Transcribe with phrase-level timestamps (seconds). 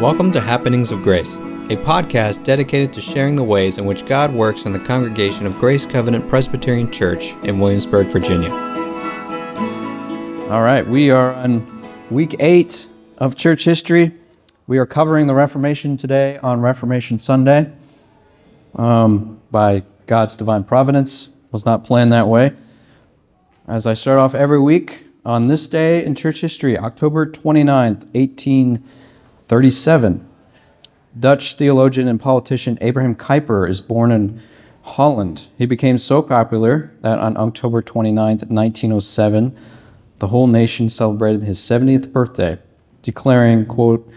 [0.00, 4.32] Welcome to Happenings of Grace, a podcast dedicated to sharing the ways in which God
[4.32, 8.50] works in the congregation of Grace Covenant Presbyterian Church in Williamsburg, Virginia.
[10.48, 12.86] All right, we are on week eight
[13.18, 14.12] of church history.
[14.66, 17.70] We are covering the Reformation today on Reformation Sunday
[18.76, 21.28] um, by God's divine providence.
[21.52, 22.52] Was not planned that way.
[23.68, 28.08] As I start off every week on this day in church history, October 29th,
[29.50, 30.28] 1837,
[31.18, 34.40] Dutch theologian and politician Abraham Kuyper is born in
[34.82, 35.48] Holland.
[35.58, 39.56] He became so popular that on October 29, 1907,
[40.20, 42.60] the whole nation celebrated his 70th birthday,
[43.02, 44.08] declaring, quote,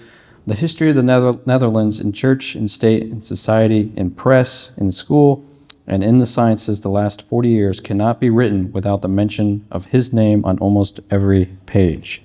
[0.45, 4.91] the history of the Nether- Netherlands in church, in state, in society, in press, in
[4.91, 5.43] school,
[5.87, 9.85] and in the sciences the last 40 years cannot be written without the mention of
[9.85, 12.21] his name on almost every page.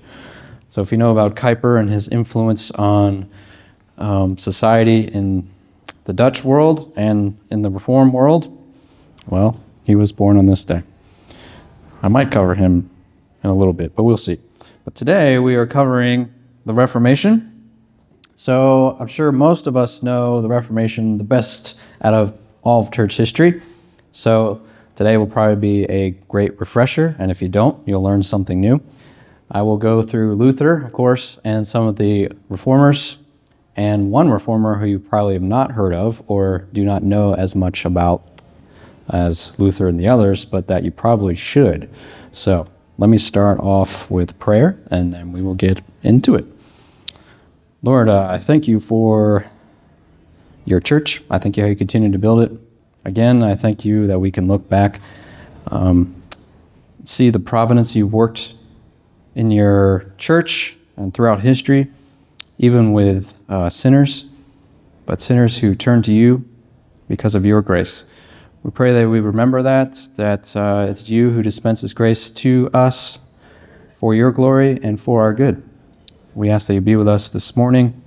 [0.78, 3.28] So, if you know about Kuyper and his influence on
[3.96, 5.50] um, society in
[6.04, 8.56] the Dutch world and in the Reform world,
[9.26, 10.84] well, he was born on this day.
[12.00, 12.88] I might cover him
[13.42, 14.38] in a little bit, but we'll see.
[14.84, 16.32] But today we are covering
[16.64, 17.72] the Reformation.
[18.36, 22.92] So I'm sure most of us know the Reformation the best out of all of
[22.92, 23.62] church history.
[24.12, 24.62] So
[24.94, 28.80] today will probably be a great refresher, and if you don't, you'll learn something new.
[29.50, 33.16] I will go through Luther, of course, and some of the reformers,
[33.76, 37.54] and one reformer who you probably have not heard of or do not know as
[37.54, 38.28] much about
[39.08, 41.88] as Luther and the others, but that you probably should.
[42.30, 42.66] So
[42.98, 46.44] let me start off with prayer, and then we will get into it.
[47.82, 49.46] Lord, uh, I thank you for
[50.66, 51.22] your church.
[51.30, 52.52] I thank you how you continue to build it.
[53.04, 55.00] Again, I thank you that we can look back,
[55.68, 56.20] um,
[57.04, 58.54] see the providence you've worked
[59.38, 61.86] in your church and throughout history,
[62.58, 64.28] even with uh, sinners,
[65.06, 66.44] but sinners who turn to you
[67.06, 68.04] because of your grace.
[68.64, 73.20] We pray that we remember that, that uh, it's you who dispenses grace to us
[73.94, 75.62] for your glory and for our good.
[76.34, 78.02] We ask that you be with us this morning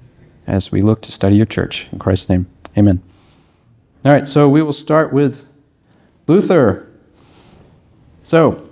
[0.46, 1.88] as we look to study your church.
[1.94, 2.47] In Christ's name,
[2.78, 3.02] amen.
[4.03, 5.47] All right, so we will start with
[6.28, 6.91] Luther.
[8.22, 8.70] So,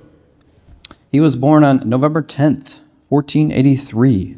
[1.12, 4.38] he was born on November 10th, 1483.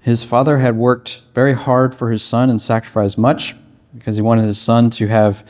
[0.00, 3.56] His father had worked very hard for his son and sacrificed much
[3.94, 5.46] because he wanted his son to have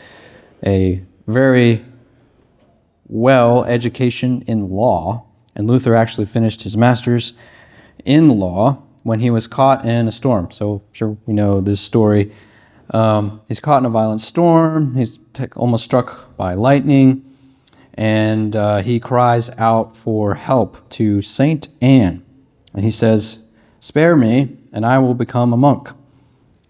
[0.65, 1.85] a very
[3.09, 5.27] well education in law.
[5.55, 7.33] And Luther actually finished his master's
[8.05, 10.51] in law when he was caught in a storm.
[10.51, 12.33] So, I'm sure we know this story.
[12.91, 14.95] Um, he's caught in a violent storm.
[14.95, 15.19] He's
[15.57, 17.28] almost struck by lightning.
[17.99, 22.25] And uh, he cries out for help to Saint Anne.
[22.73, 23.43] And he says,
[23.81, 25.91] Spare me, and I will become a monk.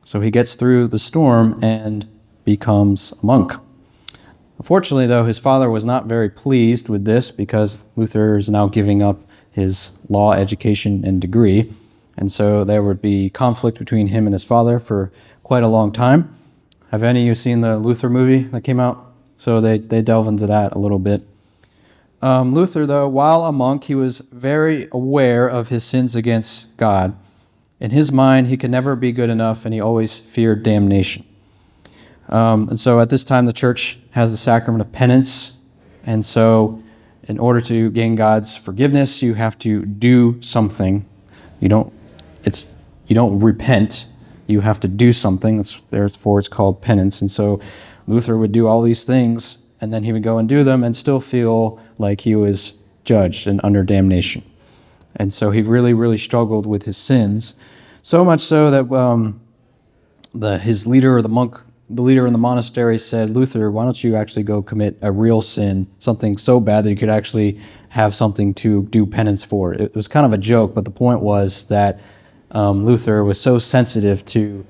[0.04, 2.08] So he gets through the storm and
[2.46, 3.52] becomes a monk.
[4.56, 9.02] Unfortunately, though, his father was not very pleased with this because Luther is now giving
[9.02, 11.70] up his law education and degree.
[12.16, 15.12] And so there would be conflict between him and his father for
[15.42, 16.34] quite a long time.
[16.90, 19.07] Have any of you seen the Luther movie that came out?
[19.38, 21.22] So they, they delve into that a little bit.
[22.20, 27.16] Um, Luther, though, while a monk, he was very aware of his sins against God.
[27.78, 31.24] In his mind, he could never be good enough, and he always feared damnation.
[32.28, 35.56] Um, and so at this time, the church has the sacrament of penance.
[36.04, 36.82] And so,
[37.28, 41.06] in order to gain God's forgiveness, you have to do something.
[41.60, 41.92] You don't,
[42.42, 42.72] it's,
[43.06, 44.06] you don't repent.
[44.48, 45.58] You have to do something.
[45.58, 47.20] That's, therefore, it's called penance.
[47.20, 47.60] And so,
[48.08, 50.96] Luther would do all these things, and then he would go and do them and
[50.96, 52.72] still feel like he was
[53.04, 54.42] judged and under damnation.
[55.14, 57.54] And so, he really, really struggled with his sins.
[58.02, 59.40] So much so that um,
[60.34, 61.60] the, his leader, or the monk
[61.90, 65.40] the leader in the monastery said, Luther, why don't you actually go commit a real
[65.40, 67.58] sin, something so bad that you could actually
[67.88, 69.72] have something to do penance for?
[69.72, 72.00] It was kind of a joke, but the point was that
[72.50, 74.66] um, Luther was so sensitive to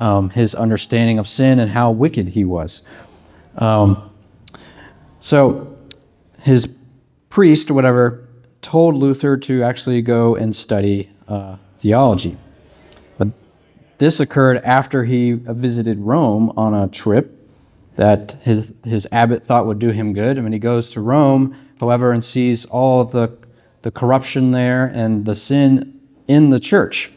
[0.00, 2.82] um, his understanding of sin and how wicked he was.
[3.56, 4.10] Um,
[5.20, 5.76] so
[6.40, 6.68] his
[7.30, 8.28] priest, or whatever,
[8.60, 12.36] told Luther to actually go and study uh, theology.
[13.18, 13.28] But
[13.98, 17.40] this occurred after he visited Rome on a trip
[17.96, 20.36] that his, his abbot thought would do him good.
[20.36, 23.36] And when he goes to Rome, however, and sees all the,
[23.82, 27.12] the corruption there and the sin in the church.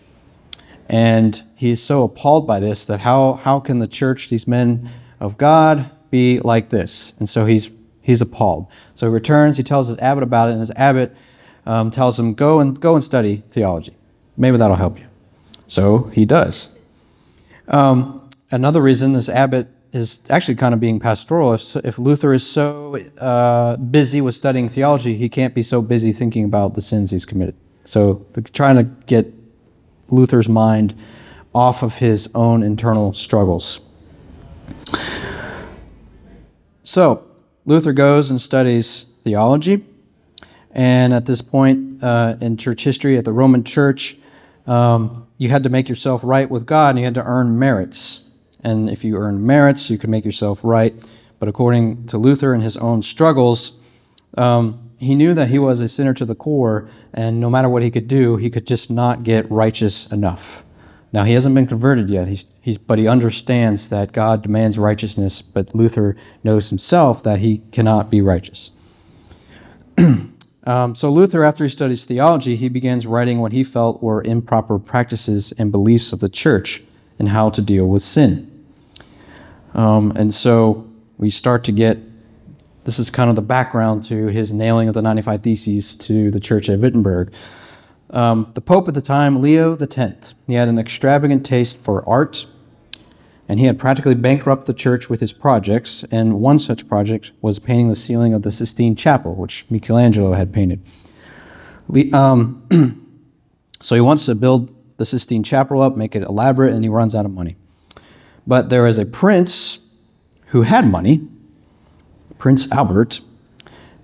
[0.90, 4.90] And he's so appalled by this that how, how can the church, these men
[5.20, 7.14] of God, be like this?
[7.20, 7.70] And so he's,
[8.02, 8.68] he's appalled.
[8.96, 11.16] So he returns, he tells his abbot about it, and his abbot
[11.66, 13.94] um, tells him, go and, go and study theology.
[14.38, 15.06] Maybe that'll help you.
[15.68, 16.76] So he does.
[17.68, 21.54] Um, another reason this abbot is actually kind of being pastoral.
[21.54, 26.14] If, if Luther is so uh, busy with studying theology, he can't be so busy
[26.14, 27.56] thinking about the sins he's committed.
[27.84, 29.34] So trying to get
[30.10, 30.94] Luther's mind
[31.54, 33.80] off of his own internal struggles.
[36.84, 37.26] So
[37.66, 39.84] Luther goes and studies theology.
[40.72, 44.16] And at this point uh, in church history, at the Roman Church,
[44.68, 48.26] um, you had to make yourself right with God and you had to earn merits.
[48.64, 50.94] And if you earned merits, you could make yourself right.
[51.40, 53.74] But according to Luther and his own struggles,
[54.38, 57.84] um, he knew that he was a sinner to the core, and no matter what
[57.84, 60.64] he could do, he could just not get righteous enough.
[61.14, 65.42] Now, he hasn't been converted yet, he's, he's, but he understands that God demands righteousness,
[65.42, 68.72] but Luther knows himself that he cannot be righteous.
[70.66, 74.78] um, so, Luther, after he studies theology, he begins writing what he felt were improper
[74.80, 76.84] practices and beliefs of the church
[77.20, 78.52] and how to deal with sin.
[79.74, 81.98] Um, and so we start to get
[82.88, 86.40] this is kind of the background to his nailing of the 95 Theses to the
[86.40, 87.34] church at Wittenberg.
[88.12, 92.46] Um, the Pope at the time, Leo X, he had an extravagant taste for art,
[93.50, 96.06] and he had practically bankrupted the church with his projects.
[96.12, 100.54] And one such project was painting the ceiling of the Sistine Chapel, which Michelangelo had
[100.54, 100.82] painted.
[102.14, 102.64] Um,
[103.82, 107.14] so he wants to build the Sistine Chapel up, make it elaborate, and he runs
[107.14, 107.58] out of money.
[108.48, 109.80] But there is a prince
[110.48, 111.28] who had money,
[112.38, 113.22] Prince Albert,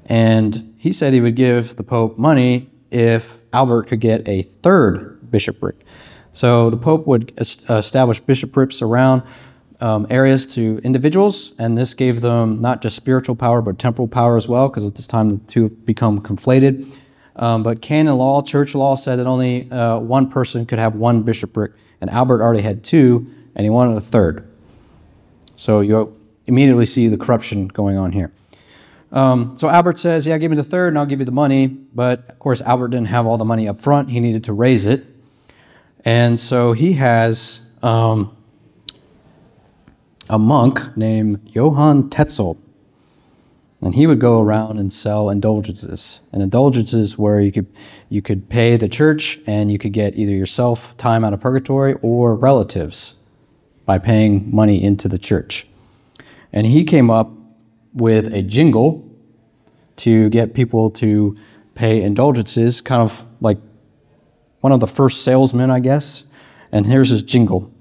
[0.05, 5.31] and he said he would give the Pope money if Albert could get a third
[5.31, 5.75] bishopric.
[6.33, 9.23] So the Pope would establish bishoprics around
[9.79, 14.37] um, areas to individuals, and this gave them not just spiritual power but temporal power
[14.37, 16.87] as well, because at this time the two have become conflated.
[17.35, 21.23] Um, but canon law, church law, said that only uh, one person could have one
[21.23, 24.47] bishopric, and Albert already had two, and he wanted a third.
[25.55, 28.31] So you immediately see the corruption going on here.
[29.11, 31.67] Um, so Albert says, Yeah, give me the third, and I'll give you the money.
[31.67, 34.85] But of course, Albert didn't have all the money up front, he needed to raise
[34.85, 35.05] it.
[36.05, 38.35] And so he has um,
[40.29, 42.57] a monk named Johann Tetzel
[43.83, 46.21] and he would go around and sell indulgences.
[46.31, 47.67] And indulgences where you could
[48.09, 51.95] you could pay the church and you could get either yourself time out of purgatory
[52.01, 53.15] or relatives
[53.85, 55.67] by paying money into the church.
[56.53, 57.31] And he came up
[57.93, 59.09] with a jingle
[59.97, 61.35] to get people to
[61.75, 63.57] pay indulgences, kind of like
[64.61, 66.23] one of the first salesmen, I guess.
[66.71, 67.71] And here's his jingle.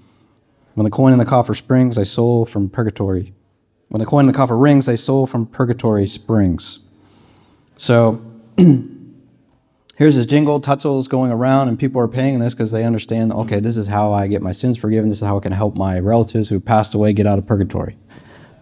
[0.74, 3.34] When the coin in the coffer springs, I soul from purgatory.
[3.88, 6.80] When the coin in the coffer rings, they sold from purgatory springs.
[7.76, 8.22] So
[9.96, 10.60] here's his jingle.
[10.60, 14.12] Tetzel's going around, and people are paying this because they understand okay, this is how
[14.14, 15.10] I get my sins forgiven.
[15.10, 17.98] This is how I can help my relatives who passed away get out of purgatory.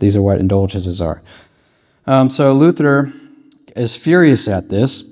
[0.00, 1.22] These are what indulgences are.
[2.06, 3.12] Um, so Luther
[3.76, 5.04] is furious at this,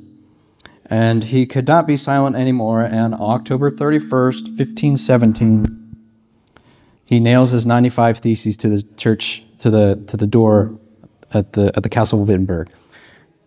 [0.91, 2.83] and he could not be silent anymore.
[2.83, 5.97] And October 31st, 1517,
[7.05, 10.79] he nails his 95 Theses to the church to the to the door
[11.33, 12.71] at the at the castle of Wittenberg.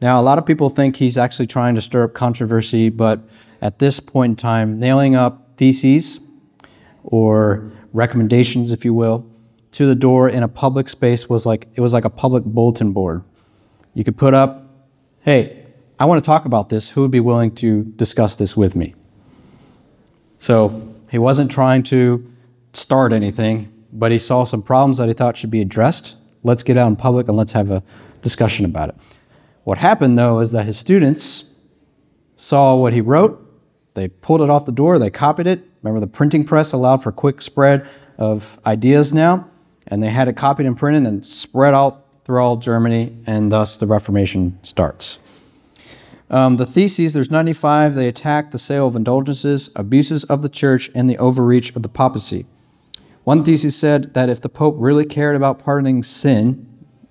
[0.02, 3.22] Now, a lot of people think he's actually trying to stir up controversy, but
[3.62, 6.20] at this point in time, nailing up theses
[7.04, 9.31] or recommendations, if you will,
[9.72, 12.92] to the door in a public space was like it was like a public bulletin
[12.92, 13.24] board.
[13.94, 14.66] You could put up,
[15.22, 15.66] "Hey,
[16.00, 16.90] I want to talk about this.
[16.90, 18.96] Who would be willing to discuss this with me?"
[20.40, 22.26] So he wasn't trying to
[22.74, 26.16] start anything but he saw some problems that he thought should be addressed.
[26.44, 27.84] Let's get out in public and let's have a
[28.22, 28.96] discussion about it.
[29.64, 31.46] What happened, though, is that his students
[32.36, 33.38] saw what he wrote,
[33.94, 35.64] they pulled it off the door, they copied it.
[35.84, 37.88] Remember, the printing press allowed for quick spread
[38.18, 39.48] of ideas now,
[39.92, 43.78] and they had it copied and printed and spread out through all Germany, and thus
[43.78, 45.20] the Reformation starts.
[46.30, 50.90] Um, the theses, there's 95, they attack the sale of indulgences, abuses of the church,
[50.96, 52.46] and the overreach of the papacy.
[53.26, 56.68] One thesis said that if the Pope really cared about pardoning sin,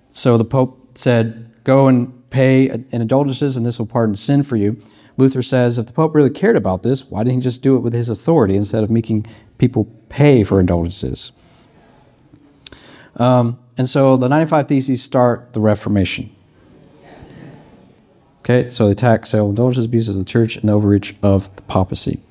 [0.09, 4.55] so the Pope said, go and pay in indulgences and this will pardon sin for
[4.55, 4.81] you.
[5.17, 7.81] Luther says, if the Pope really cared about this, why didn't he just do it
[7.81, 11.31] with his authority instead of making people pay for indulgences?
[13.17, 16.35] Um, and so the 95 Theses start the Reformation.
[18.39, 21.61] Okay, so they attack sale indulgences, abuses of the church, and the overreach of the
[21.63, 22.21] papacy.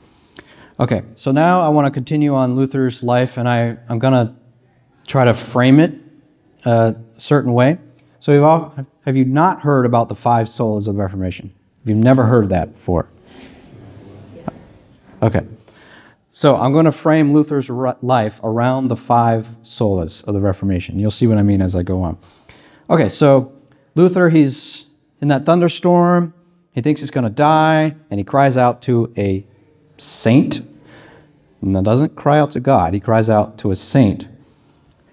[0.80, 4.34] Okay, so now I want to continue on Luther's life, and I, I'm going to
[5.06, 5.94] try to frame it
[6.64, 7.78] a certain way.
[8.18, 11.52] So, all, have you not heard about the five solas of the Reformation?
[11.80, 13.08] Have you never heard that before?
[15.22, 15.46] Okay.
[16.40, 20.98] So I'm going to frame Luther's life around the five solas of the Reformation.
[20.98, 22.16] You'll see what I mean as I go on.
[22.88, 23.52] Okay, so
[23.94, 24.86] Luther, he's
[25.20, 26.32] in that thunderstorm.
[26.72, 29.46] He thinks he's going to die, and he cries out to a
[29.98, 30.60] saint.
[31.60, 34.26] And that doesn't cry out to God, he cries out to a saint.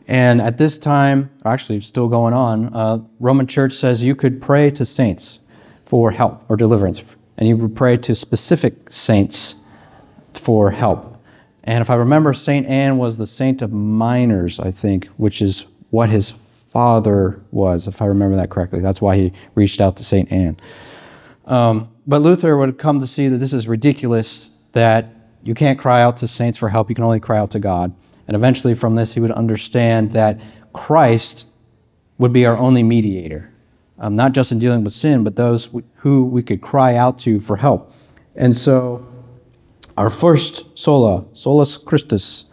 [0.08, 4.72] And at this time, actually, still going on, uh, Roman Church says you could pray
[4.72, 5.40] to saints
[5.84, 9.56] for help or deliverance, and you would pray to specific saints
[10.34, 11.16] for help.
[11.68, 15.66] And if I remember, Saint Anne was the saint of miners, I think, which is
[15.90, 18.80] what his father was, if I remember that correctly.
[18.80, 20.58] That's why he reached out to Saint Anne.
[21.46, 25.10] Um, but Luther would come to see that this is ridiculous, that
[25.44, 27.94] you can't cry out to saints for help, you can only cry out to God.
[28.28, 30.40] And eventually, from this, he would understand that
[30.72, 31.48] Christ
[32.18, 33.54] would be our only mediator,
[34.00, 37.40] um, not just in dealing with sin, but those who we could cry out to
[37.40, 37.92] for help.
[38.36, 39.07] And so,
[39.98, 42.46] our first sola, solus Christus,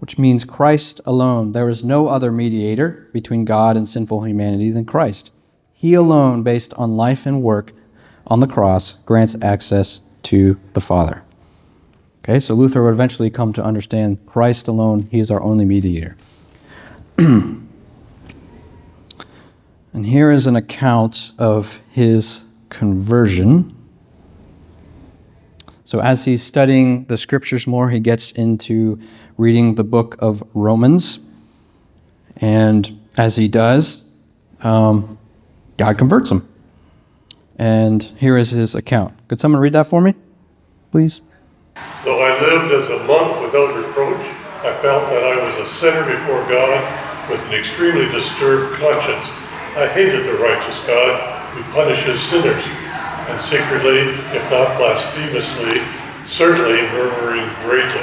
[0.00, 1.52] which means Christ alone.
[1.52, 5.30] There is no other mediator between God and sinful humanity than Christ.
[5.72, 7.72] He alone, based on life and work
[8.26, 11.22] on the cross, grants access to the Father.
[12.22, 16.16] Okay, so Luther would eventually come to understand Christ alone, he is our only mediator.
[17.18, 17.66] and
[19.94, 23.74] here is an account of his conversion.
[25.90, 29.00] So, as he's studying the scriptures more, he gets into
[29.36, 31.18] reading the book of Romans.
[32.36, 34.04] And as he does,
[34.60, 35.18] um,
[35.78, 36.46] God converts him.
[37.58, 39.14] And here is his account.
[39.26, 40.14] Could someone read that for me,
[40.92, 41.22] please?
[42.04, 44.24] Though I lived as a monk without reproach,
[44.62, 49.26] I felt that I was a sinner before God with an extremely disturbed conscience.
[49.74, 51.18] I hated the righteous God
[51.50, 52.64] who punishes sinners,
[53.30, 55.80] and secretly, if not blasphemously,
[56.26, 58.02] certainly murmuring greatly.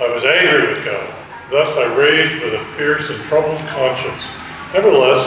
[0.00, 1.14] I was angry with God.
[1.50, 4.24] Thus I raged with a fierce and troubled conscience.
[4.72, 5.20] Nevertheless,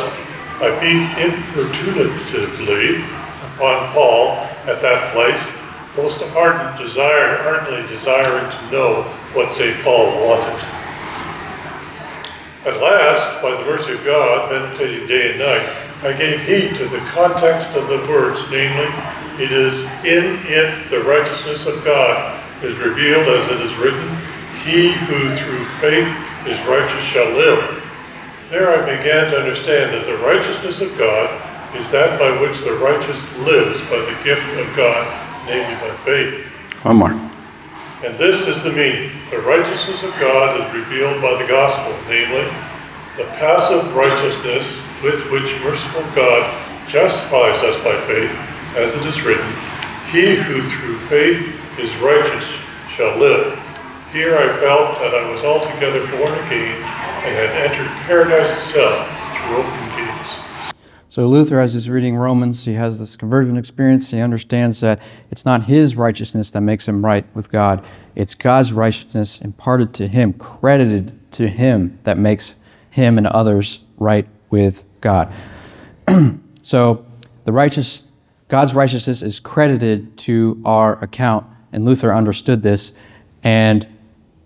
[0.62, 3.03] I beat importunately
[3.55, 5.51] upon Paul at that place
[5.96, 9.03] most ardent desire, ardently desiring to know
[9.34, 9.79] what St.
[9.84, 10.65] Paul wanted.
[12.65, 16.88] At last, by the mercy of God, meditating day and night, I gave heed to
[16.88, 18.91] the context of the words, namely,
[19.41, 24.10] it is in it the righteousness of God is revealed as it is written,
[24.63, 26.07] He who through faith
[26.45, 27.81] is righteous shall live.
[28.50, 31.31] There I began to understand that the righteousness of God
[31.75, 35.07] is that by which the righteous lives by the gift of God
[35.45, 36.45] namely by faith.
[36.83, 37.12] One more.
[38.03, 39.12] And this is the meaning.
[39.31, 42.43] The righteousness of God is revealed by the gospel, namely,
[43.15, 46.48] the passive righteousness with which merciful God
[46.88, 48.31] justifies us by faith,
[48.77, 49.45] as it is written,
[50.10, 52.57] He who through faith is righteous
[52.89, 53.60] shall live.
[54.13, 56.81] Here I felt that I was altogether born again
[57.25, 60.74] and had entered paradise itself through open gates.
[61.10, 64.10] So Luther, as he's reading Romans, he has this conversion experience.
[64.10, 67.83] He understands that it's not his righteousness that makes him right with God.
[68.15, 72.55] It's God's righteousness imparted to him, credited to him, that makes
[72.89, 75.31] him and others right with God.
[76.63, 77.05] so
[77.43, 78.03] the righteous,
[78.48, 82.93] God's righteousness is credited to our account, and Luther understood this,
[83.43, 83.88] and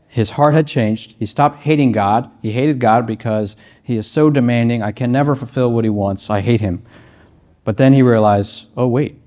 [0.07, 1.15] his heart had changed.
[1.19, 2.31] He stopped hating God.
[2.41, 4.81] He hated God because he is so demanding.
[4.81, 6.29] I can never fulfill what he wants.
[6.29, 6.81] I hate him.
[7.63, 9.19] But then he realized, oh, wait,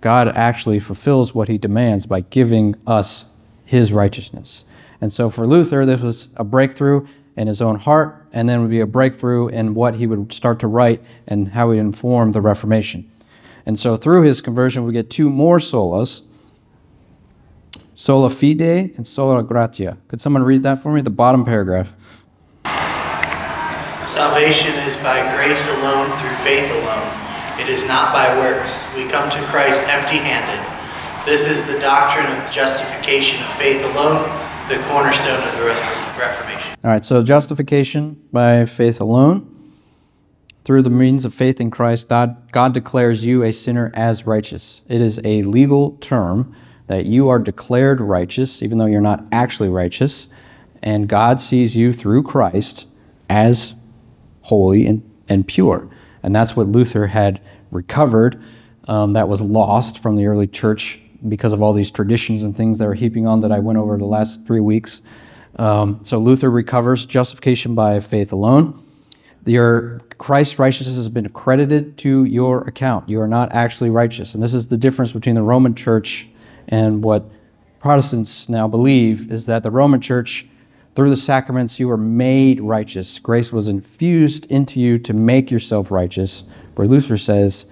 [0.00, 3.30] God actually fulfills what he demands by giving us
[3.64, 4.64] his righteousness.
[5.00, 7.06] And so for Luther, this was a breakthrough
[7.38, 10.58] in his own heart, and then would be a breakthrough in what he would start
[10.60, 13.10] to write and how he'd inform the Reformation.
[13.64, 16.26] And so through his conversion, we get two more solas
[17.94, 19.98] sola fide and sola gratia.
[20.06, 21.00] Could someone read that for me?
[21.00, 21.92] The bottom paragraph.
[24.06, 27.10] Salvation is by grace alone, through faith alone.
[27.60, 28.84] It is not by works.
[28.94, 30.62] We come to Christ empty handed.
[31.26, 34.22] This is the doctrine of justification of faith alone,
[34.68, 36.57] the cornerstone of the Reformation.
[36.84, 39.52] All right, so justification by faith alone.
[40.62, 44.82] Through the means of faith in Christ, God, God declares you a sinner as righteous.
[44.88, 46.54] It is a legal term
[46.86, 50.28] that you are declared righteous, even though you're not actually righteous,
[50.80, 52.86] and God sees you through Christ
[53.28, 53.74] as
[54.42, 55.90] holy and, and pure.
[56.22, 57.40] And that's what Luther had
[57.72, 58.40] recovered
[58.86, 62.78] um, that was lost from the early church because of all these traditions and things
[62.78, 65.02] that are heaping on that I went over the last three weeks.
[65.58, 68.84] Um, so Luther recovers justification by faith alone.
[69.44, 73.08] Your Christ's righteousness has been credited to your account.
[73.08, 74.34] You are not actually righteous.
[74.34, 76.28] And this is the difference between the Roman church
[76.68, 77.24] and what
[77.80, 80.46] Protestants now believe is that the Roman Church,
[80.94, 83.18] through the sacraments, you were made righteous.
[83.18, 86.42] Grace was infused into you to make yourself righteous.
[86.74, 87.66] Where Luther says,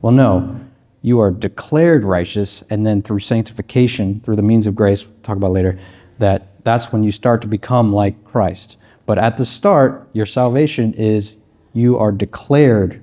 [0.00, 0.60] well, no,
[1.00, 5.36] you are declared righteous, and then through sanctification, through the means of grace, we'll talk
[5.36, 5.78] about later,
[6.22, 8.76] that that's when you start to become like Christ.
[9.06, 11.36] But at the start, your salvation is
[11.72, 13.02] you are declared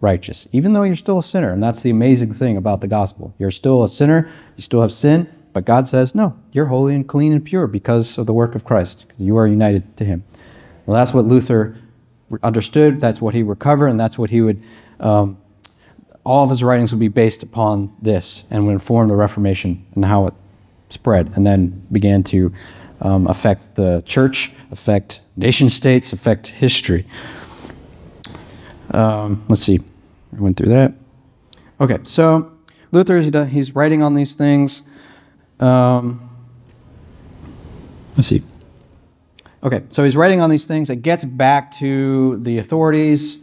[0.00, 1.52] righteous, even though you're still a sinner.
[1.52, 3.34] And that's the amazing thing about the gospel.
[3.38, 7.06] You're still a sinner, you still have sin, but God says, no, you're holy and
[7.06, 10.24] clean and pure because of the work of Christ, because you are united to Him.
[10.86, 11.76] Well, that's what Luther
[12.42, 14.62] understood, that's what he recovered, and that's what he would,
[15.00, 15.38] um,
[16.24, 20.04] all of his writings would be based upon this and would inform the Reformation and
[20.04, 20.34] how it
[20.88, 22.52] spread and then began to
[23.00, 27.06] um, affect the church, affect nation states, affect history.
[28.90, 29.80] Um, let's see.
[30.36, 30.94] I went through that.
[31.80, 32.52] Okay, so
[32.92, 34.82] Luther, he's writing on these things.
[35.60, 36.30] Um,
[38.16, 38.42] let's see.
[39.62, 40.90] Okay, so he's writing on these things.
[40.90, 43.38] It gets back to the authorities,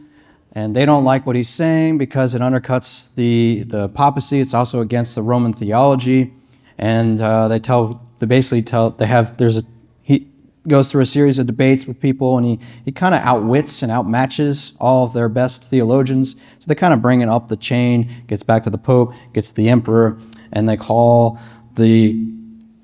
[0.54, 4.40] and they don't like what he's saying because it undercuts the, the papacy.
[4.40, 6.34] It's also against the Roman theology.
[6.82, 9.64] And uh, they tell, they basically tell, they have, there's a,
[10.02, 10.28] he
[10.68, 13.92] goes through a series of debates with people, and he, he kind of outwits and
[13.92, 16.36] outmatches all of their best theologians.
[16.60, 19.50] So they kind of bring it up the chain, gets back to the Pope, gets
[19.50, 20.20] to the Emperor,
[20.52, 21.40] and they call
[21.76, 22.14] the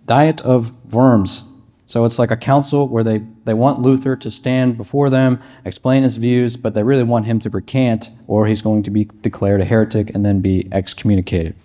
[0.05, 1.43] Diet of Worms.
[1.87, 6.03] So it's like a council where they, they want Luther to stand before them, explain
[6.03, 9.61] his views, but they really want him to recant or he's going to be declared
[9.61, 11.55] a heretic and then be excommunicated.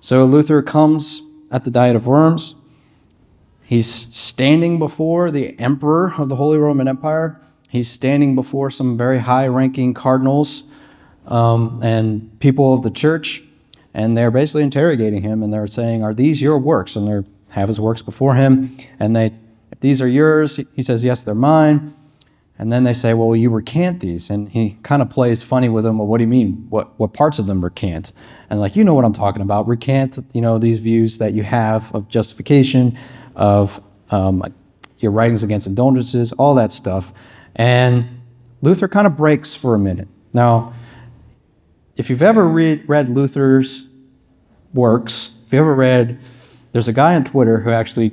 [0.00, 1.22] So Luther comes
[1.54, 2.54] at the Diet of Worms.
[3.62, 7.40] He's standing before the emperor of the Holy Roman Empire.
[7.70, 10.64] He's standing before some very high ranking cardinals
[11.26, 13.42] um, and people of the church
[13.94, 16.96] and they're basically interrogating him and they're saying, Are these your works?
[16.96, 18.76] And they have his works before him.
[18.98, 19.26] And they,
[19.70, 21.94] if these are yours, he says, Yes, they're mine.
[22.58, 24.30] And then they say, Well, you recant these.
[24.30, 25.98] And he kind of plays funny with them.
[25.98, 26.66] Well, what do you mean?
[26.70, 28.12] What, what parts of them recant?
[28.48, 29.66] And like, you know what I'm talking about.
[29.66, 32.96] Recant, you know, these views that you have of justification,
[33.34, 34.44] of um,
[34.98, 37.12] your writings against indulgences, all that stuff.
[37.56, 38.20] And
[38.62, 40.08] Luther kind of breaks for a minute.
[40.32, 40.74] Now,
[41.96, 43.86] if you've ever read, read Luther's
[44.72, 46.18] works, if you ever read,
[46.72, 48.12] there's a guy on Twitter who actually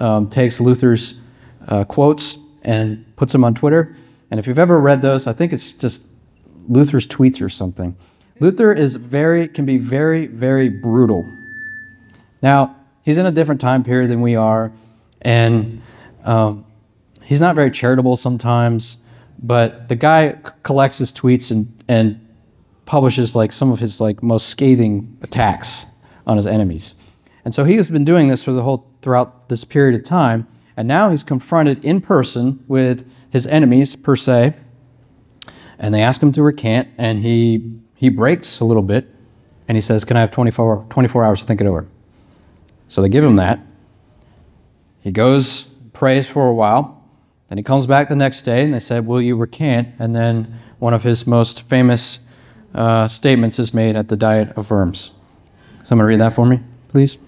[0.00, 1.20] um, takes Luther's
[1.68, 3.94] uh, quotes and puts them on Twitter.
[4.30, 6.06] And if you've ever read those, I think it's just
[6.68, 7.94] Luther's tweets or something.
[8.40, 11.30] Luther is very can be very very brutal.
[12.40, 14.72] Now he's in a different time period than we are,
[15.20, 15.82] and
[16.24, 16.64] um,
[17.22, 18.96] he's not very charitable sometimes.
[19.38, 22.26] But the guy c- collects his tweets and and
[22.86, 25.84] publishes like some of his like most scathing attacks
[26.26, 26.94] on his enemies.
[27.44, 30.46] And so he has been doing this for the whole throughout this period of time,
[30.80, 34.54] and now he's confronted in person with his enemies per se,
[35.78, 39.06] and they ask him to recant, and he he breaks a little bit,
[39.68, 41.86] and he says, "Can I have 24, 24 hours to think it over?"
[42.88, 43.60] So they give him that.
[45.00, 47.04] He goes, prays for a while,
[47.50, 50.58] then he comes back the next day, and they said, "Will you recant?" And then
[50.78, 52.20] one of his most famous
[52.74, 55.10] uh, statements is made at the Diet of Worms.
[55.82, 57.18] Someone read that for me, please.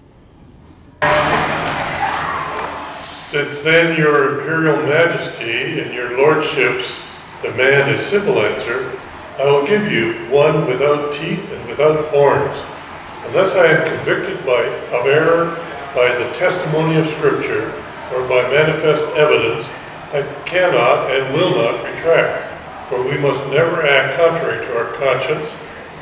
[3.33, 6.97] Since then, your imperial majesty and your lordships
[7.43, 8.97] demand a simple answer,
[9.39, 12.57] I will give you one without teeth and without horns.
[13.27, 15.57] Unless I am convicted by, of error
[15.95, 17.73] by the testimony of Scripture
[18.15, 19.65] or by manifest evidence,
[20.13, 22.53] I cannot and will not retract
[22.93, 25.51] for we must never act contrary to our conscience.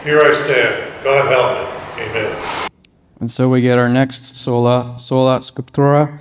[0.02, 1.04] Here I stand.
[1.04, 2.02] God help me.
[2.02, 2.68] Amen.
[3.20, 6.18] And so we get our next sola, sola scriptura,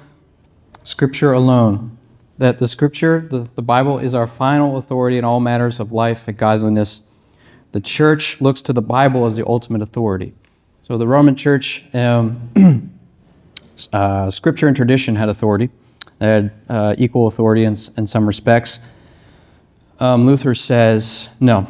[0.84, 1.98] scripture alone.
[2.38, 6.28] That the scripture, the, the Bible, is our final authority in all matters of life
[6.28, 7.02] and godliness.
[7.74, 10.34] The church looks to the Bible as the ultimate authority.
[10.84, 12.92] So the Roman church, um,
[13.94, 15.70] uh, scripture and tradition had authority,
[16.20, 18.80] they had uh, equal authority in, in some respects
[20.00, 21.68] um, Luther says no,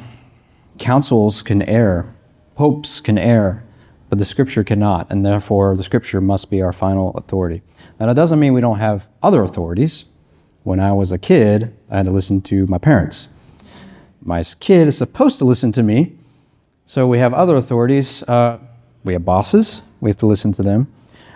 [0.78, 2.14] councils can err,
[2.56, 3.64] popes can err,
[4.08, 7.64] but the scripture cannot, and therefore the scripture must be our final authority.
[8.00, 10.06] Now, that doesn't mean we don't have other authorities.
[10.64, 13.28] When I was a kid, I had to listen to my parents.
[14.22, 16.16] My kid is supposed to listen to me,
[16.86, 18.24] so we have other authorities.
[18.24, 18.60] Uh,
[19.04, 20.92] we have bosses, we have to listen to them.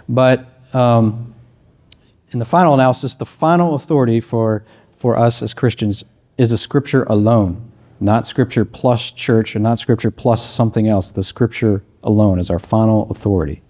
[0.07, 1.33] But um,
[2.31, 6.03] in the final analysis, the final authority for, for us as Christians
[6.37, 11.11] is a scripture alone, not scripture plus church and not scripture plus something else.
[11.11, 13.61] The scripture alone is our final authority.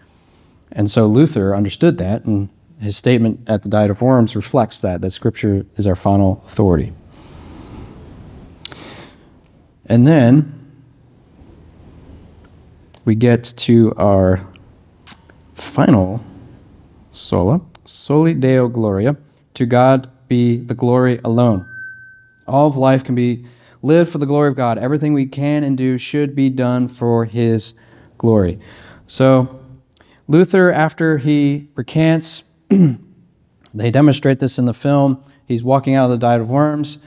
[0.71, 2.49] And so Luther understood that, and
[2.84, 6.93] his statement at the Diet of Worms reflects that, that Scripture is our final authority.
[9.86, 10.60] And then
[13.06, 14.48] we get to our
[15.56, 16.24] final
[17.12, 19.17] sola, soli Deo Gloria,
[19.54, 21.67] to God be the glory alone.
[22.48, 23.46] All of life can be
[23.82, 24.78] lived for the glory of God.
[24.78, 27.74] Everything we can and do should be done for His
[28.17, 28.60] glory.
[29.08, 29.60] So,
[30.28, 32.43] Luther, after he recants,
[33.73, 35.23] they demonstrate this in the film.
[35.47, 36.99] He's walking out of the Diet of Worms.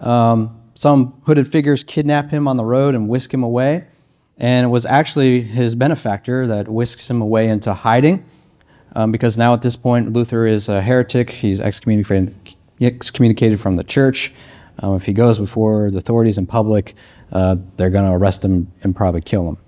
[0.00, 3.86] Um, some hooded figures kidnap him on the road and whisk him away.
[4.36, 8.24] And it was actually his benefactor that whisks him away into hiding.
[8.94, 11.30] Um, because now at this point, Luther is a heretic.
[11.30, 14.32] He's excommunicated, from the church.
[14.78, 16.94] Um, if he goes before the authorities in public,
[17.32, 19.58] uh, they're going to arrest him and probably kill him.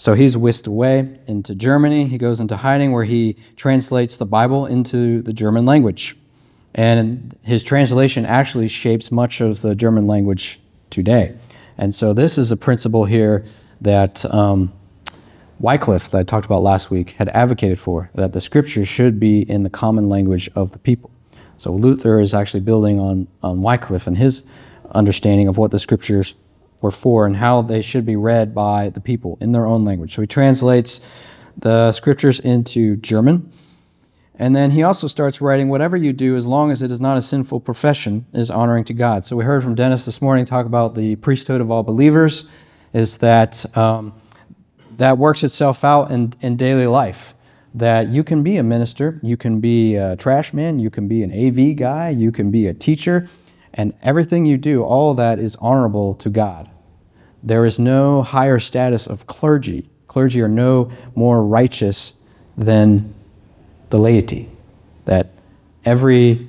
[0.00, 2.06] So he's whisked away into Germany.
[2.06, 6.16] He goes into hiding where he translates the Bible into the German language.
[6.74, 10.58] And his translation actually shapes much of the German language
[10.88, 11.36] today.
[11.76, 13.44] And so this is a principle here
[13.82, 14.72] that um,
[15.58, 19.42] Wycliffe, that I talked about last week, had advocated for that the scriptures should be
[19.42, 21.10] in the common language of the people.
[21.58, 24.44] So Luther is actually building on, on Wycliffe and his
[24.92, 26.36] understanding of what the scriptures
[26.80, 30.14] were for and how they should be read by the people in their own language.
[30.14, 31.00] So he translates
[31.56, 33.50] the scriptures into German.
[34.38, 37.18] And then he also starts writing, whatever you do, as long as it is not
[37.18, 39.26] a sinful profession, is honoring to God.
[39.26, 42.48] So we heard from Dennis this morning talk about the priesthood of all believers,
[42.94, 44.14] is that um,
[44.96, 47.34] that works itself out in, in daily life.
[47.74, 51.22] That you can be a minister, you can be a trash man, you can be
[51.22, 53.28] an AV guy, you can be a teacher,
[53.74, 56.70] and everything you do, all that is honorable to God.
[57.42, 59.88] There is no higher status of clergy.
[60.08, 62.14] Clergy are no more righteous
[62.56, 63.14] than
[63.90, 64.50] the laity.
[65.04, 65.32] That
[65.84, 66.48] every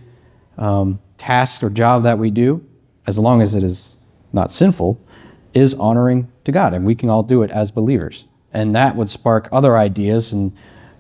[0.58, 2.66] um, task or job that we do,
[3.08, 3.96] as long as it is
[4.34, 5.00] not sinful,
[5.54, 6.74] is honoring to God.
[6.74, 8.26] And we can all do it as believers.
[8.54, 10.54] And that would spark other ideas and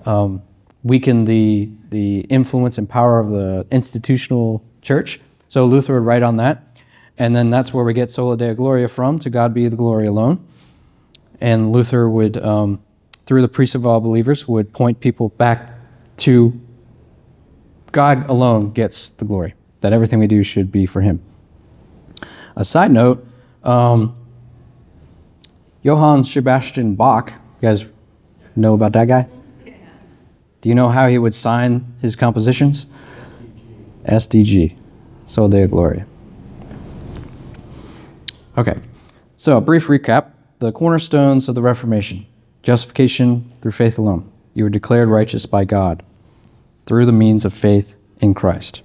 [0.06, 0.42] um,
[0.84, 5.20] weaken the, the influence and power of the institutional church
[5.52, 6.80] so Luther would write on that.
[7.18, 10.08] And then that's where we get Sola Deo Gloria from, to God be the glory
[10.08, 10.48] alone.
[11.42, 12.82] And Luther would, um,
[13.26, 15.74] through the priest of all believers, would point people back
[16.20, 16.58] to
[17.92, 21.22] God alone gets the glory, that everything we do should be for Him.
[22.56, 23.28] A side note
[23.62, 24.16] um,
[25.82, 27.86] Johann Sebastian Bach, you guys
[28.56, 29.28] know about that guy?
[30.62, 32.88] Do you know how he would sign his compositions?
[34.06, 34.78] SDG.
[35.32, 36.06] Sola Deo Gloria.
[38.58, 38.78] Okay,
[39.38, 42.26] so a brief recap the cornerstones of the Reformation
[42.63, 44.30] justification through faith alone.
[44.54, 46.04] You were declared righteous by God
[46.86, 48.82] through the means of faith in Christ.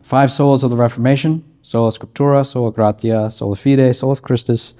[0.00, 4.74] Five solas of the Reformation sola scriptura, sola gratia, sola fide, solus Christus,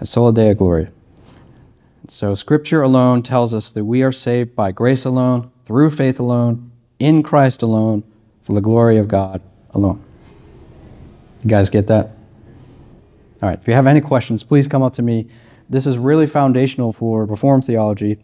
[0.00, 0.90] and sola Deo Gloria.
[2.08, 6.72] So, Scripture alone tells us that we are saved by grace alone, through faith alone,
[6.98, 8.02] in Christ alone,
[8.42, 10.04] for the glory of God alone.
[11.44, 12.06] You guys get that?
[13.42, 15.28] All right, if you have any questions, please come up to me.
[15.68, 18.18] This is really foundational for Reformed theology,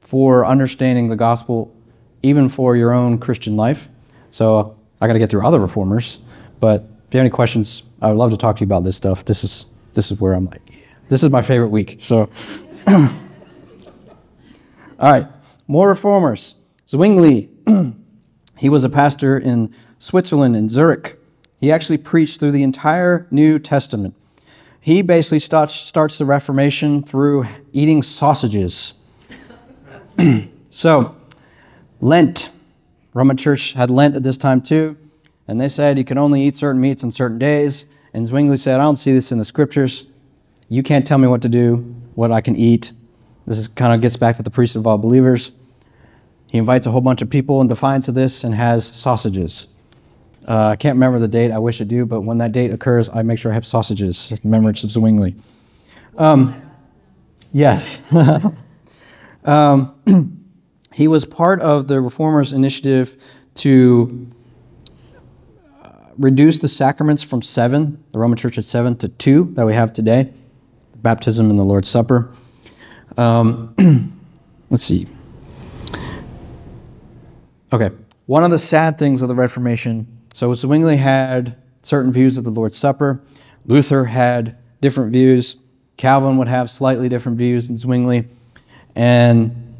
[0.00, 1.74] for understanding the gospel,
[2.22, 3.90] even for your own Christian life.
[4.30, 6.20] So I got to get through other reformers,
[6.58, 8.96] but if you have any questions, I would love to talk to you about this
[8.96, 9.26] stuff.
[9.26, 10.62] This is this is where I'm like,
[11.08, 11.96] this is my favorite week.
[11.98, 12.30] So,
[12.86, 13.10] all
[14.98, 15.26] right,
[15.68, 16.54] more reformers.
[16.88, 17.50] Zwingli,
[18.56, 21.18] he was a pastor in Switzerland in Zurich.
[21.60, 24.14] He actually preached through the entire New Testament.
[24.80, 28.94] He basically starts, starts the Reformation through eating sausages.
[30.68, 31.16] so,
[32.00, 32.50] Lent.
[33.14, 34.96] Roman Church had Lent at this time too,
[35.48, 37.86] and they said you can only eat certain meats on certain days.
[38.12, 40.04] And Zwingli said, I don't see this in the scriptures.
[40.68, 41.76] You can't tell me what to do,
[42.14, 42.92] what I can eat.
[43.46, 45.52] This is, kind of gets back to the priest of all believers.
[46.46, 49.66] He invites a whole bunch of people in defiance of this and has sausages.
[50.46, 51.50] Uh, I can't remember the date.
[51.50, 54.32] I wish I do, but when that date occurs, I make sure I have sausages
[54.44, 55.34] remembrance of Zwingli.
[56.16, 56.62] Um,
[57.52, 58.00] yes.
[59.44, 60.38] um,
[60.92, 63.20] he was part of the Reformers' initiative
[63.56, 64.28] to
[65.82, 69.74] uh, reduce the sacraments from seven, the Roman Church had seven, to two that we
[69.74, 70.32] have today
[70.96, 72.32] baptism and the Lord's Supper.
[73.16, 73.74] Um,
[74.70, 75.06] let's see.
[77.72, 77.90] Okay.
[78.26, 82.50] One of the sad things of the Reformation so Zwingli had certain views of the
[82.50, 83.22] Lord's Supper.
[83.64, 85.56] Luther had different views.
[85.96, 88.28] Calvin would have slightly different views than Zwingli.
[88.94, 89.74] And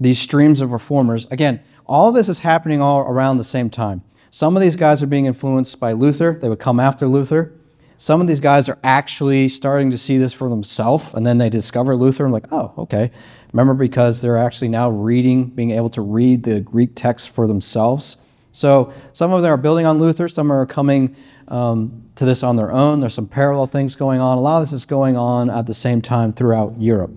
[0.00, 1.26] these streams of reformers.
[1.30, 4.02] Again, all this is happening all around the same time.
[4.30, 6.38] Some of these guys are being influenced by Luther.
[6.40, 7.52] They would come after Luther.
[7.98, 11.50] Some of these guys are actually starting to see this for themselves, and then they
[11.50, 13.10] discover Luther and like, oh, okay.
[13.52, 18.16] Remember, because they're actually now reading, being able to read the Greek text for themselves.
[18.58, 21.14] So some of them are building on Luther, some are coming
[21.46, 22.98] um, to this on their own.
[22.98, 24.36] There's some parallel things going on.
[24.36, 27.12] A lot of this is going on at the same time throughout Europe.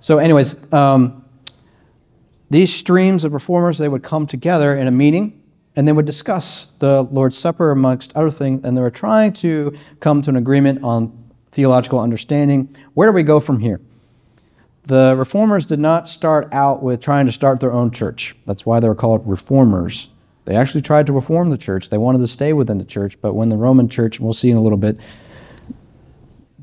[0.00, 1.24] So, anyways, um,
[2.48, 5.42] these streams of reformers they would come together in a meeting
[5.74, 9.76] and they would discuss the Lord's Supper amongst other things, and they were trying to
[9.98, 11.12] come to an agreement on
[11.50, 12.74] theological understanding.
[12.94, 13.80] Where do we go from here?
[14.84, 18.36] The reformers did not start out with trying to start their own church.
[18.46, 20.08] That's why they were called reformers.
[20.48, 21.90] They actually tried to reform the church.
[21.90, 24.56] They wanted to stay within the church, but when the Roman church, we'll see in
[24.56, 24.98] a little bit,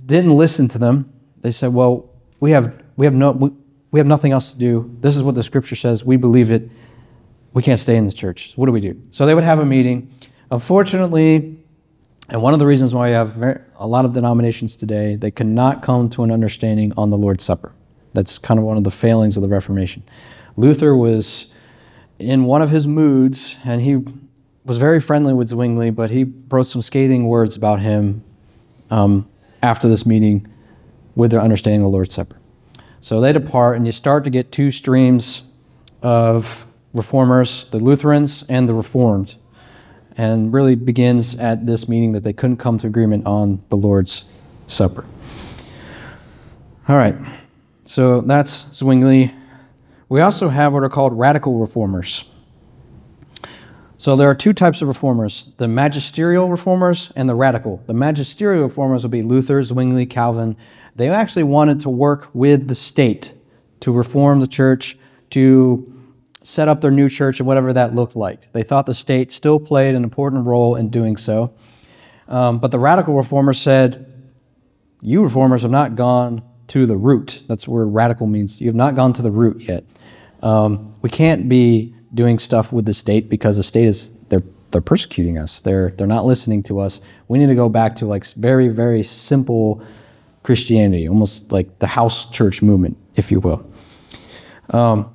[0.04, 3.52] didn't listen to them, they said, "Well, we have we have no we,
[3.91, 4.91] we have nothing else to do.
[5.02, 6.04] This is what the scripture says.
[6.04, 6.67] We believe it.
[7.54, 8.54] We can't stay in this church.
[8.56, 10.10] What do we do?" So they would have a meeting.
[10.50, 11.63] Unfortunately,
[12.30, 15.84] and one of the reasons why you have a lot of denominations today, they cannot
[15.84, 17.71] come to an understanding on the Lord's Supper.
[18.13, 20.02] That's kind of one of the failings of the Reformation.
[20.58, 21.52] Luther was
[22.19, 24.04] in one of his moods, and he
[24.63, 28.23] was very friendly with Zwingli, but he wrote some scathing words about him
[28.89, 29.28] um,
[29.62, 30.47] after this meeting
[31.15, 32.38] with their understanding of the Lord's Supper.
[32.99, 35.43] So they depart, and you start to get two streams
[36.01, 39.36] of reformers the Lutherans and the Reformed.
[40.17, 44.25] And really begins at this meeting that they couldn't come to agreement on the Lord's
[44.65, 45.06] Supper.
[46.88, 47.17] All right,
[47.84, 49.34] so that's Zwingli.
[50.07, 52.25] We also have what are called radical reformers.
[53.97, 57.81] So there are two types of reformers the magisterial reformers and the radical.
[57.87, 60.57] The magisterial reformers would be Luther, Zwingli, Calvin.
[60.95, 63.33] They actually wanted to work with the state
[63.79, 64.97] to reform the church,
[65.31, 65.91] to
[66.43, 68.51] set up their new church, and whatever that looked like.
[68.53, 71.53] They thought the state still played an important role in doing so.
[72.27, 74.31] Um, but the radical reformers said,
[75.01, 77.43] You reformers have not gone to the root.
[77.47, 78.62] That's where radical means.
[78.62, 79.84] You have not gone to the root yet.
[80.41, 84.82] Um, we can't be doing stuff with the state because the state is they're they're
[84.82, 85.60] persecuting us.
[85.62, 87.01] They're they're not listening to us.
[87.28, 89.86] We need to go back to like very very simple
[90.43, 93.65] Christianity, almost like the house church movement, if you will.
[94.69, 95.12] Um,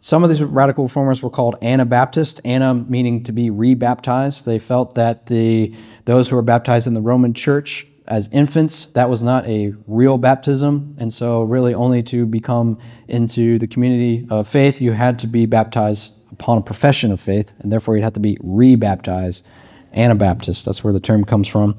[0.00, 2.40] some of these radical reformers were called Anabaptist.
[2.44, 4.44] Anna meaning to be rebaptized.
[4.44, 9.08] They felt that the those who were baptized in the Roman Church as infants, that
[9.08, 10.96] was not a real baptism.
[10.98, 15.46] And so, really, only to become into the community of faith, you had to be
[15.46, 19.46] baptized upon a profession of faith, and therefore you'd have to be rebaptized.
[19.94, 21.76] Anabaptist, that's where the term comes from.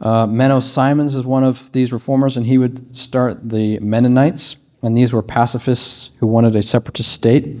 [0.00, 4.96] Uh, Menno Simons is one of these reformers, and he would start the Mennonites, and
[4.96, 7.56] these were pacifists who wanted a separatist state.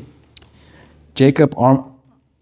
[1.14, 1.54] Jacob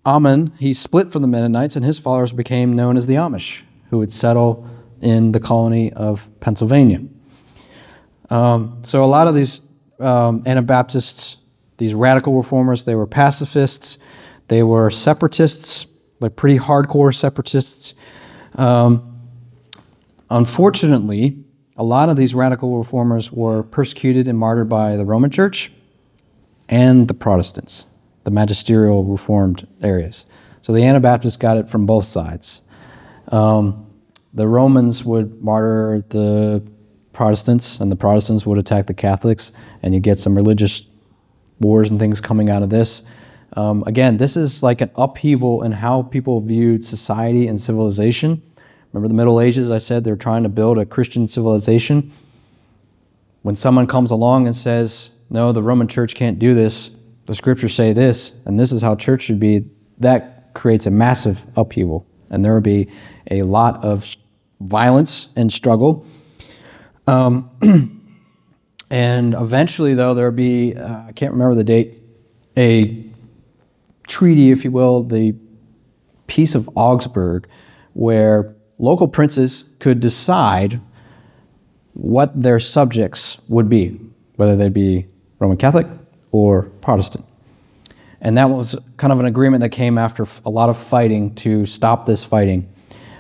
[0.05, 3.99] Ammann, he split from the Mennonites, and his followers became known as the Amish, who
[3.99, 4.69] would settle
[5.05, 7.01] in the colony of Pennsylvania.
[8.31, 9.61] Um, so a lot of these
[10.01, 11.37] um, Anabaptists,
[11.77, 13.99] these radical reformers, they were pacifists,
[14.49, 15.87] they were separatists,
[16.21, 17.95] like pretty hardcore separatists.
[18.57, 19.21] Um,
[20.31, 21.45] unfortunately,
[21.77, 25.71] a lot of these radical reformers were persecuted and martyred by the Roman Church
[26.69, 27.87] and the Protestants,
[28.25, 30.25] the magisterial reformed areas.
[30.63, 32.63] So the Anabaptists got it from both sides.
[33.29, 33.84] Um,
[34.35, 36.63] the Romans would martyr the
[37.13, 40.87] Protestants, and the Protestants would attack the Catholics, and you get some religious
[41.61, 43.05] wars and things coming out of this.
[43.57, 48.43] Um, again, this is like an upheaval in how people viewed society and civilization.
[48.93, 49.71] Remember the Middle Ages?
[49.71, 52.11] I said they're trying to build a Christian civilization.
[53.43, 56.91] When someone comes along and says, No, the Roman church can't do this,
[57.27, 61.45] the scriptures say this, and this is how church should be, that creates a massive
[61.57, 62.05] upheaval.
[62.31, 62.91] And there will be
[63.31, 64.05] a lot of
[64.61, 66.07] violence and struggle.
[67.07, 67.51] Um,
[68.91, 72.01] and eventually, though, there'll be, uh, I can't remember the date,
[72.57, 73.05] a
[74.07, 75.35] treaty, if you will, the
[76.27, 77.47] Peace of Augsburg,
[77.93, 80.81] where local princes could decide
[81.93, 84.01] what their subjects would be,
[84.37, 85.07] whether they'd be
[85.39, 85.87] Roman Catholic
[86.33, 87.25] or Protestant.
[88.21, 91.67] And that was kind of an agreement that came after a lot of fighting to
[91.67, 92.69] stop this fighting,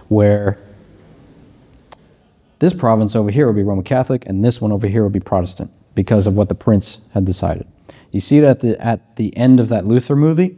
[0.09, 0.59] where
[2.59, 5.21] this province over here will be Roman Catholic, and this one over here will be
[5.21, 7.67] Protestant because of what the prince had decided.
[8.11, 10.57] You see it at the at the end of that Luther movie.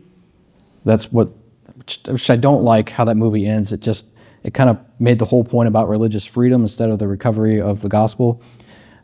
[0.84, 1.30] That's what,
[1.74, 3.72] which, which I don't like how that movie ends.
[3.72, 4.06] It just
[4.42, 7.80] it kind of made the whole point about religious freedom instead of the recovery of
[7.80, 8.42] the gospel.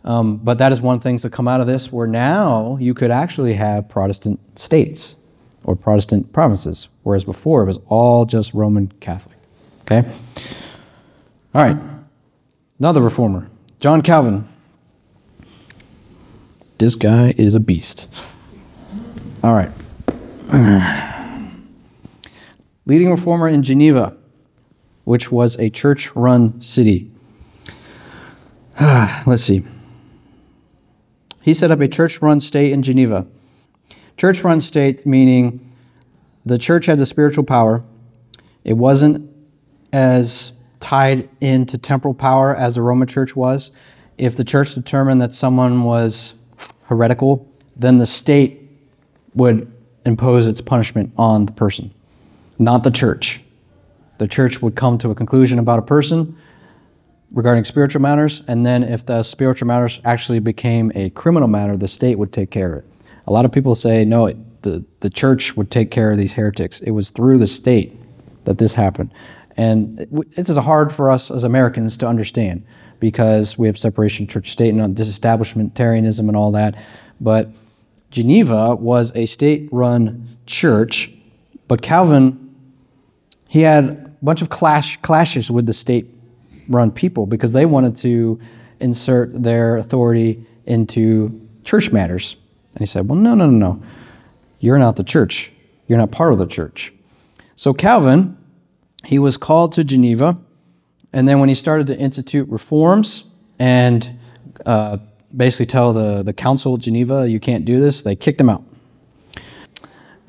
[0.04, 2.76] Um, but that is one of the things that come out of this, where now
[2.80, 5.16] you could actually have Protestant states
[5.64, 9.36] or Protestant provinces, whereas before it was all just Roman Catholic.
[9.82, 10.08] Okay?
[11.54, 11.76] All right.
[12.82, 14.44] Another reformer, John Calvin.
[16.78, 18.08] This guy is a beast.
[19.40, 19.70] All right.
[22.84, 24.16] Leading reformer in Geneva,
[25.04, 27.08] which was a church run city.
[28.80, 29.62] Let's see.
[31.40, 33.28] He set up a church run state in Geneva.
[34.16, 35.72] Church run state meaning
[36.44, 37.84] the church had the spiritual power.
[38.64, 39.30] It wasn't
[39.92, 40.50] as
[40.82, 43.70] tied into temporal power as the Roman church was.
[44.18, 46.34] If the church determined that someone was
[46.84, 48.60] heretical, then the state
[49.34, 49.72] would
[50.04, 51.94] impose its punishment on the person,
[52.58, 53.40] not the church.
[54.18, 56.36] The church would come to a conclusion about a person
[57.30, 61.88] regarding spiritual matters, and then if the spiritual matters actually became a criminal matter, the
[61.88, 62.90] state would take care of it.
[63.26, 64.30] A lot of people say, no,
[64.62, 66.80] the, the church would take care of these heretics.
[66.80, 67.96] It was through the state
[68.44, 69.12] that this happened.
[69.56, 69.98] And
[70.36, 72.64] this is hard for us as Americans to understand
[73.00, 76.76] because we have separation church state and disestablishmentarianism and all that.
[77.20, 77.50] But
[78.10, 81.12] Geneva was a state run church,
[81.68, 82.54] but Calvin,
[83.48, 86.06] he had a bunch of clash, clashes with the state
[86.68, 88.38] run people because they wanted to
[88.80, 92.36] insert their authority into church matters.
[92.74, 93.82] And he said, Well, no, no, no, no.
[94.60, 95.52] You're not the church.
[95.86, 96.92] You're not part of the church.
[97.56, 98.36] So Calvin,
[99.04, 100.38] he was called to Geneva,
[101.12, 103.24] and then when he started to institute reforms
[103.58, 104.18] and
[104.64, 104.98] uh,
[105.36, 108.64] basically tell the, the Council of Geneva, you can't do this, they kicked him out.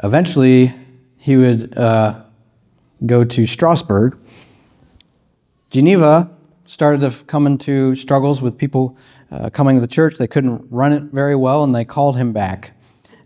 [0.03, 0.73] Eventually,
[1.17, 2.23] he would uh,
[3.05, 4.17] go to Strasbourg.
[5.69, 6.29] Geneva
[6.65, 8.97] started to come into struggles with people
[9.31, 10.17] uh, coming to the church.
[10.17, 12.73] They couldn't run it very well, and they called him back.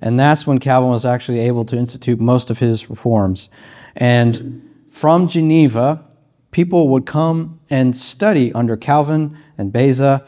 [0.02, 3.50] And that's when Calvin was actually able to institute most of his reforms.
[3.96, 4.67] And
[4.98, 6.04] from Geneva,
[6.50, 10.26] people would come and study under Calvin and Beza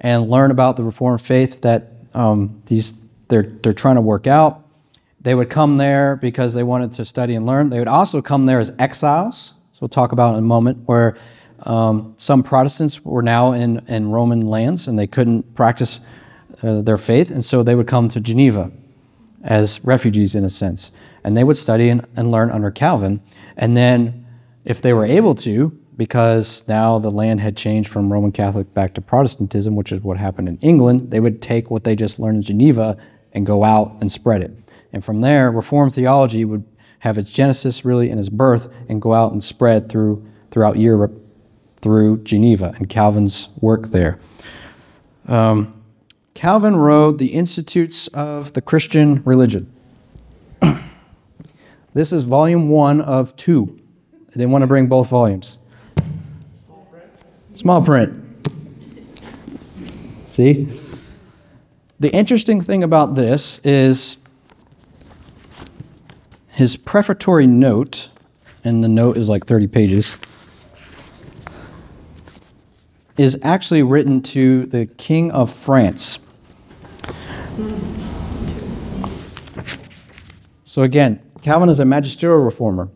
[0.00, 4.64] and learn about the Reformed faith that um, these they're, they're trying to work out.
[5.20, 7.70] They would come there because they wanted to study and learn.
[7.70, 9.54] They would also come there as exiles.
[9.72, 11.16] So we'll talk about in a moment where
[11.60, 16.00] um, some Protestants were now in, in Roman lands and they couldn't practice
[16.62, 18.70] uh, their faith, and so they would come to Geneva
[19.42, 20.92] as refugees in a sense.
[21.24, 23.20] And they would study and, and learn under Calvin.
[23.56, 24.26] And then,
[24.64, 28.94] if they were able to, because now the land had changed from Roman Catholic back
[28.94, 32.36] to Protestantism, which is what happened in England, they would take what they just learned
[32.36, 32.96] in Geneva
[33.32, 34.52] and go out and spread it.
[34.92, 36.64] And from there, Reformed theology would
[37.00, 41.18] have its genesis really in its birth and go out and spread through throughout Europe
[41.80, 44.18] through Geneva and Calvin's work there.
[45.26, 45.82] Um,
[46.34, 49.72] Calvin wrote the Institutes of the Christian Religion.
[51.94, 53.78] This is volume one of two.
[54.28, 55.58] I didn't want to bring both volumes.
[57.54, 58.14] Small print.
[60.24, 60.80] See?
[62.00, 64.16] The interesting thing about this is
[66.48, 68.08] his prefatory note,
[68.64, 70.16] and the note is like 30 pages,
[73.18, 76.18] is actually written to the King of France.
[80.64, 82.88] So again, Calvin is a magisterial reformer.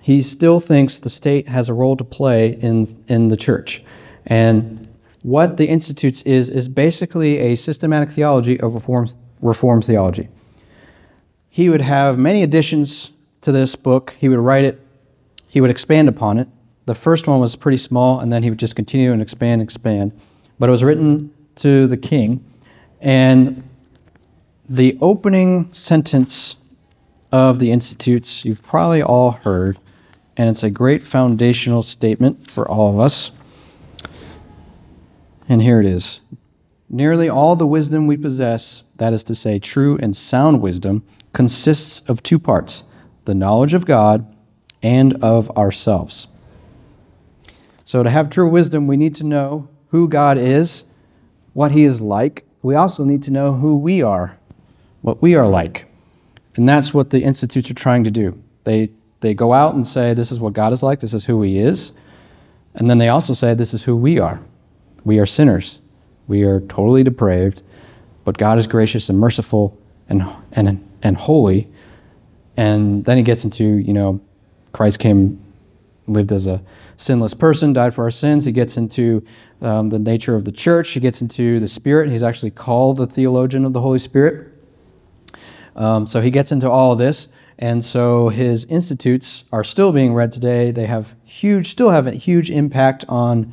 [0.00, 3.82] He still thinks the state has a role to play in, in the church.
[4.26, 4.88] And
[5.22, 9.08] what the Institutes is, is basically a systematic theology of reform,
[9.40, 10.28] reform theology.
[11.48, 14.14] He would have many additions to this book.
[14.18, 14.80] He would write it,
[15.48, 16.48] he would expand upon it.
[16.86, 19.62] The first one was pretty small, and then he would just continue and expand and
[19.62, 20.12] expand.
[20.58, 22.44] But it was written to the king.
[23.00, 23.68] And
[24.68, 26.56] the opening sentence
[27.32, 29.78] of the Institutes you've probably all heard,
[30.36, 33.30] and it's a great foundational statement for all of us.
[35.48, 36.20] And here it is
[36.92, 42.00] Nearly all the wisdom we possess, that is to say, true and sound wisdom, consists
[42.08, 42.82] of two parts
[43.26, 44.34] the knowledge of God
[44.82, 46.26] and of ourselves.
[47.84, 50.84] So, to have true wisdom, we need to know who God is,
[51.52, 52.44] what He is like.
[52.60, 54.36] We also need to know who we are,
[55.00, 55.89] what we are like.
[56.60, 58.38] And that's what the institutes are trying to do.
[58.64, 58.90] They,
[59.20, 61.58] they go out and say, This is what God is like, this is who He
[61.58, 61.92] is.
[62.74, 64.42] And then they also say, This is who we are.
[65.02, 65.80] We are sinners.
[66.28, 67.62] We are totally depraved,
[68.26, 69.74] but God is gracious and merciful
[70.10, 71.66] and, and, and holy.
[72.58, 74.20] And then he gets into, you know,
[74.72, 75.42] Christ came
[76.08, 76.62] lived as a
[76.98, 78.44] sinless person, died for our sins.
[78.44, 79.24] He gets into
[79.62, 80.90] um, the nature of the church.
[80.90, 82.10] He gets into the Spirit.
[82.10, 84.59] He's actually called the theologian of the Holy Spirit.
[85.76, 87.28] Um, so he gets into all of this.
[87.58, 90.70] And so his institutes are still being read today.
[90.70, 93.52] They have huge, still have a huge impact on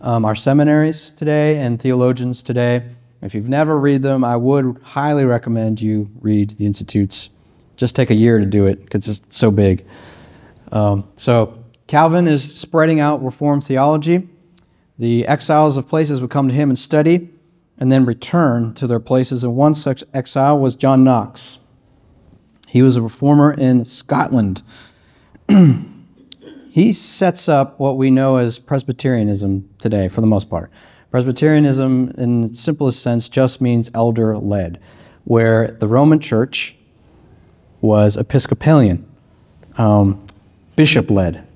[0.00, 2.88] um, our seminaries today and theologians today.
[3.22, 7.30] If you've never read them, I would highly recommend you read the institutes.
[7.76, 9.86] Just take a year to do it because it's so big.
[10.72, 14.28] Um, so Calvin is spreading out Reformed theology.
[14.98, 17.30] The exiles of places would come to him and study
[17.78, 19.44] and then return to their places.
[19.44, 21.58] And one such exile was John Knox.
[22.68, 24.62] He was a reformer in Scotland.
[26.70, 30.70] he sets up what we know as Presbyterianism today, for the most part.
[31.10, 34.80] Presbyterianism, in the simplest sense, just means elder led,
[35.24, 36.76] where the Roman Church
[37.80, 39.06] was Episcopalian,
[39.78, 40.26] um,
[40.74, 41.46] bishop led,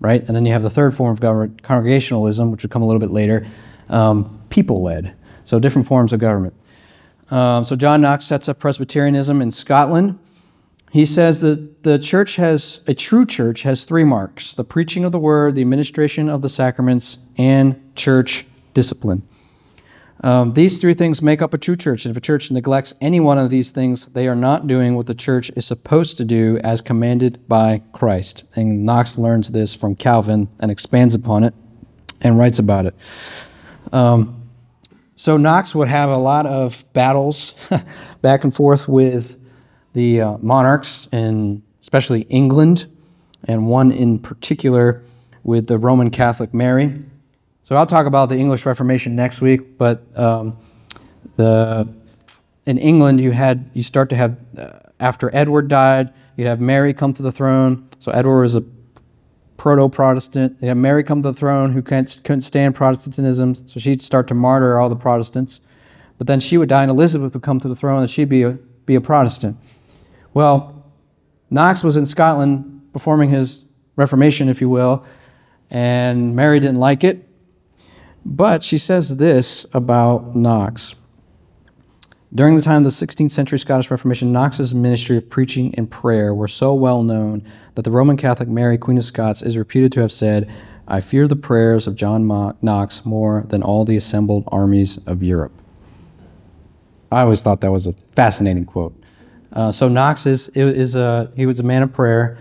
[0.00, 0.24] right?
[0.26, 3.00] And then you have the third form of government, congregationalism, which would come a little
[3.00, 3.46] bit later,
[3.88, 5.15] um, people led.
[5.46, 6.54] So different forms of government.
[7.30, 10.18] Um, so John Knox sets up Presbyterianism in Scotland.
[10.90, 15.12] He says that the church has, a true church has three marks the preaching of
[15.12, 18.44] the word, the administration of the sacraments, and church
[18.74, 19.22] discipline.
[20.24, 22.04] Um, these three things make up a true church.
[22.06, 25.06] And if a church neglects any one of these things, they are not doing what
[25.06, 28.42] the church is supposed to do as commanded by Christ.
[28.56, 31.54] And Knox learns this from Calvin and expands upon it
[32.20, 32.94] and writes about it.
[33.92, 34.35] Um,
[35.16, 37.54] so Knox would have a lot of battles
[38.22, 39.38] back and forth with
[39.94, 42.86] the uh, monarchs in especially England,
[43.44, 45.02] and one in particular
[45.42, 46.92] with the Roman Catholic Mary.
[47.62, 50.58] So I'll talk about the English Reformation next week, but um,
[51.36, 51.88] the
[52.66, 56.92] in England you had you start to have uh, after Edward died, you'd have Mary
[56.92, 57.88] come to the throne.
[57.98, 58.64] So Edward was a
[59.56, 60.56] proto-Protestant.
[60.60, 64.34] You have Mary come to the throne who couldn't stand Protestantism, so she'd start to
[64.34, 65.60] martyr all the Protestants.
[66.18, 68.42] But then she would die, and Elizabeth would come to the throne, and she'd be
[68.42, 68.52] a,
[68.84, 69.56] be a Protestant.
[70.34, 70.84] Well,
[71.50, 73.64] Knox was in Scotland performing his
[73.96, 75.04] Reformation, if you will,
[75.70, 77.28] and Mary didn't like it.
[78.24, 80.94] But she says this about Knox.
[82.34, 86.34] During the time of the 16th century Scottish Reformation, Knox's ministry of preaching and prayer
[86.34, 87.44] were so well known
[87.76, 90.50] that the Roman Catholic Mary, Queen of Scots, is reputed to have said,
[90.88, 92.26] I fear the prayers of John
[92.62, 95.52] Knox more than all the assembled armies of Europe.
[97.10, 98.94] I always thought that was a fascinating quote.
[99.52, 102.38] Uh, so Knox is, is a, he was a man of prayer.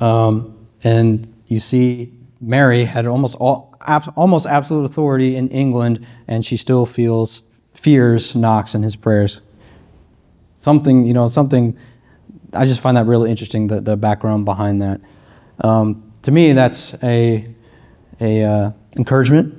[0.00, 6.44] Um, and you see Mary had almost all, ab, almost absolute authority in England, and
[6.44, 7.42] she still feels
[7.80, 9.40] fears Knox in his prayers.
[10.60, 11.78] Something, you know, something.
[12.52, 13.68] I just find that really interesting.
[13.68, 15.00] The, the background behind that.
[15.60, 17.48] Um, to me, that's a
[18.20, 19.56] a uh, encouragement.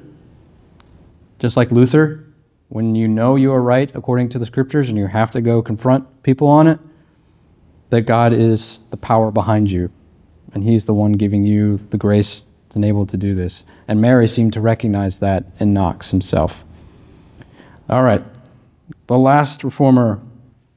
[1.39, 2.23] Just like Luther,
[2.69, 5.63] when you know you are right according to the scriptures, and you have to go
[5.63, 6.79] confront people on it,
[7.89, 9.91] that God is the power behind you,
[10.53, 12.45] and He's the one giving you the grace
[12.75, 13.63] and able to do this.
[13.87, 16.63] And Mary seemed to recognize that in Knox himself.
[17.91, 18.23] All right,
[19.07, 20.21] the last reformer,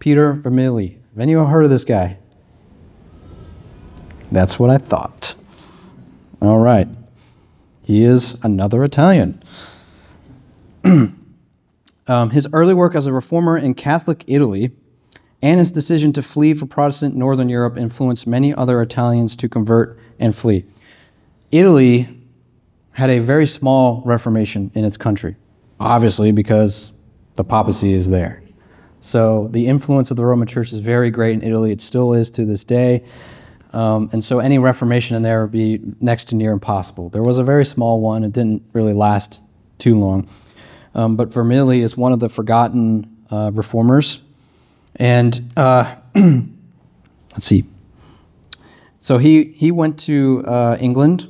[0.00, 0.94] Peter Vermigli.
[0.94, 2.18] Have anyone heard of this guy?
[4.32, 5.36] That's what I thought.
[6.42, 6.88] All right,
[7.84, 9.40] he is another Italian.
[10.84, 14.72] um, his early work as a reformer in Catholic Italy
[15.40, 19.96] and his decision to flee for Protestant Northern Europe influenced many other Italians to convert
[20.18, 20.64] and flee.
[21.52, 22.08] Italy
[22.90, 25.36] had a very small Reformation in its country,
[25.78, 26.90] obviously, because
[27.34, 28.42] the papacy is there.
[29.00, 31.72] So the influence of the Roman Church is very great in Italy.
[31.72, 33.04] It still is to this day.
[33.72, 37.10] Um, and so any Reformation in there would be next to near impossible.
[37.10, 39.42] There was a very small one, it didn't really last
[39.78, 40.28] too long.
[40.94, 44.20] Um, but Vermigli is one of the forgotten uh, reformers
[44.96, 47.64] and uh, let's see.
[49.00, 51.28] So he, he went to uh, England,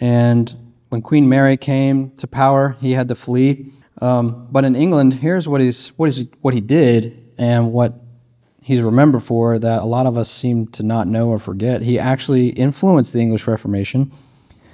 [0.00, 0.54] and
[0.90, 3.72] when Queen Mary came to power, he had to flee.
[4.00, 7.94] Um, but in England, here's what, he's, what, is, what he did and what
[8.62, 11.82] he's remembered for that a lot of us seem to not know or forget.
[11.82, 14.12] He actually influenced the English Reformation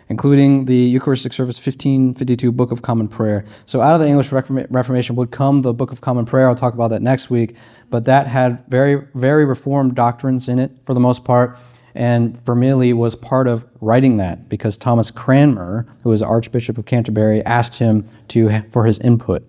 [0.09, 3.45] including the Eucharistic Service 1552 Book of Common Prayer.
[3.67, 6.49] So out of the English Reformation would come the Book of Common Prayer.
[6.49, 7.57] I'll talk about that next week.
[7.91, 11.59] But that had very, very reformed doctrines in it for the most part.
[11.95, 17.45] And Vermigli was part of writing that because Thomas Cranmer, who was Archbishop of Canterbury,
[17.45, 19.49] asked him to for his input.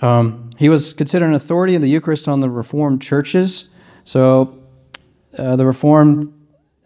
[0.00, 3.68] Um, he was considered an authority in the Eucharist on the Reformed churches.
[4.04, 4.58] So
[5.38, 6.32] uh, the Reformed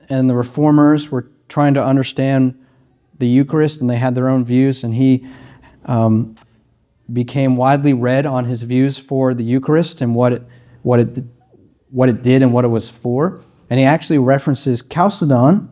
[0.08, 2.62] and the Reformers were trying to understand
[3.18, 5.26] the Eucharist, and they had their own views, and he
[5.86, 6.34] um,
[7.12, 10.42] became widely read on his views for the Eucharist and what it,
[10.82, 11.24] what it,
[11.90, 13.42] what it did and what it was for.
[13.68, 15.68] And he actually references Chalcedon,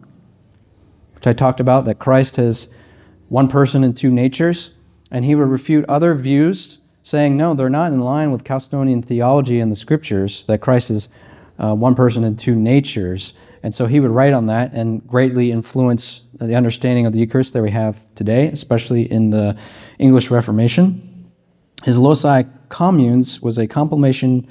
[1.14, 2.68] which I talked about, that Christ has
[3.28, 4.74] one person and two natures.
[5.11, 9.61] And he would refute other views, saying, no, they're not in line with Chalcedonian theology
[9.61, 11.09] and the scriptures, that Christ is
[11.59, 13.34] uh, one person and two natures.
[13.62, 17.53] And so he would write on that and greatly influence the understanding of the Eucharist
[17.53, 19.57] that we have today, especially in the
[19.99, 21.30] English Reformation.
[21.84, 24.49] His Loci Communes was a compilation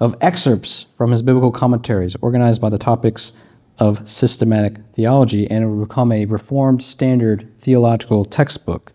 [0.00, 3.32] of excerpts from his biblical commentaries, organized by the topics
[3.78, 8.92] of systematic theology, and it would become a reformed standard theological textbook.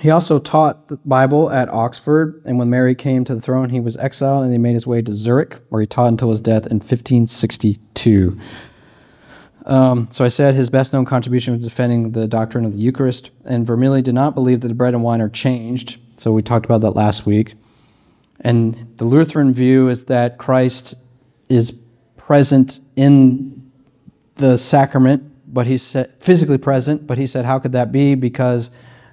[0.00, 3.80] He also taught the Bible at Oxford, and when Mary came to the throne, he
[3.80, 6.66] was exiled and he made his way to Zurich, where he taught until his death
[6.66, 8.38] in 1562.
[9.64, 13.30] Um, so I said his best known contribution was defending the doctrine of the Eucharist,
[13.44, 15.98] and Vermigli did not believe that the bread and wine are changed.
[16.18, 17.54] So we talked about that last week.
[18.40, 20.94] And the Lutheran view is that Christ
[21.48, 21.72] is
[22.16, 23.70] present in
[24.36, 25.22] the sacrament,
[25.52, 28.14] but he's physically present, but he said, How could that be?
[28.14, 28.70] Because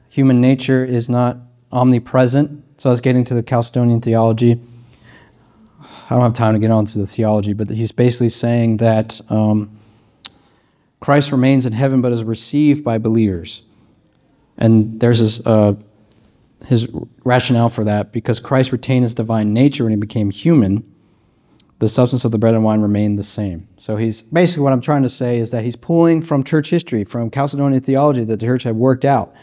[0.10, 1.38] human nature is not
[1.72, 2.64] omnipresent.
[2.78, 4.60] So I was getting to the Chalcedonian theology.
[6.10, 9.20] I don't have time to get on to the theology, but he's basically saying that
[9.30, 9.80] um,
[11.00, 13.64] Christ remains in heaven but is received by believers.
[14.58, 15.76] And there's his, uh,
[16.66, 16.88] his
[17.24, 20.90] rationale for that because Christ retained his divine nature when he became human.
[21.80, 23.68] The substance of the bread and wine remained the same.
[23.78, 27.04] So he's basically what I'm trying to say is that he's pulling from church history,
[27.04, 29.36] from Chalcedonian theology that the church had worked out,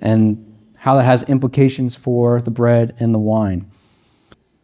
[0.00, 0.44] and
[0.76, 3.70] how that has implications for the bread and the wine.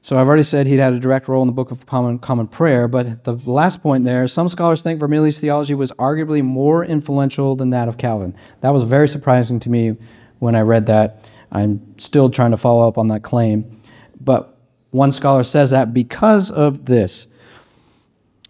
[0.03, 2.89] So I've already said he'd had a direct role in the Book of Common, Prayer,
[2.89, 7.71] but the last point there, some scholars think Vermigli's theology was arguably more influential than
[7.71, 8.37] that of Calvin.
[8.61, 9.97] That was very surprising to me
[10.41, 11.27] when I read that.
[11.55, 13.81] I'm still trying to follow up on that claim.
[14.21, 14.59] But
[14.91, 17.29] one scholar says that because of this,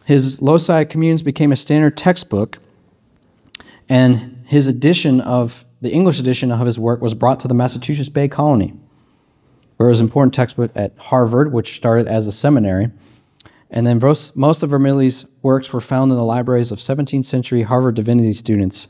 [0.05, 2.59] his Loci Communes became a standard textbook,
[3.89, 8.09] and his edition of the English edition of his work was brought to the Massachusetts
[8.09, 8.75] Bay Colony
[9.77, 12.91] where it was an important textbook at Harvard, which started as a seminary.
[13.71, 13.99] And then
[14.35, 18.89] most of Vermigli's works were found in the libraries of 17th century Harvard divinity students.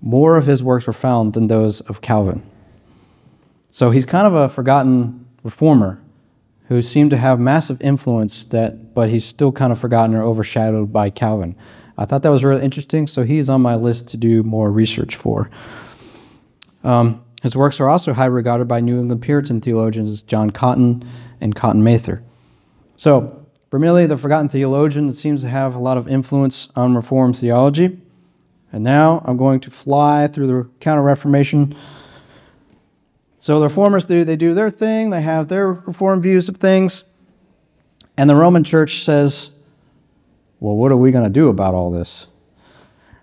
[0.00, 2.42] More of his works were found than those of Calvin.
[3.76, 6.02] So he's kind of a forgotten reformer
[6.68, 10.94] who seemed to have massive influence that but he's still kind of forgotten or overshadowed
[10.94, 11.54] by Calvin.
[11.98, 15.14] I thought that was really interesting, so he's on my list to do more research
[15.14, 15.50] for.
[16.84, 21.02] Um, his works are also highly regarded by New England Puritan theologians John Cotton
[21.42, 22.22] and Cotton Mather.
[22.96, 28.00] So, Vermigli, the forgotten theologian, seems to have a lot of influence on Reformed theology.
[28.72, 31.76] And now I'm going to fly through the Counter Reformation.
[33.46, 37.04] So the Reformers do they do their thing, they have their Reformed views of things,
[38.18, 39.50] and the Roman Church says,
[40.58, 42.26] "Well, what are we going to do about all this?"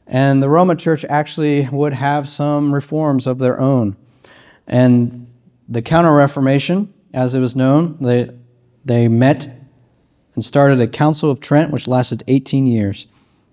[0.07, 3.97] And the Roman Church actually would have some reforms of their own.
[4.65, 5.27] And
[5.67, 8.29] the Counter Reformation, as it was known, they,
[8.85, 9.45] they met
[10.35, 13.07] and started a Council of Trent, which lasted 18 years.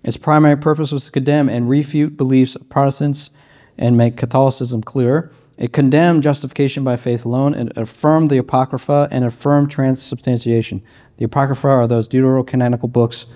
[0.05, 3.29] Its primary purpose was to condemn and refute beliefs of Protestants
[3.77, 5.33] and make Catholicism clearer.
[5.61, 7.53] It condemned justification by faith alone.
[7.53, 10.81] It affirmed the Apocrypha and affirmed transubstantiation.
[11.17, 13.27] The Apocrypha are those deuterocanonical books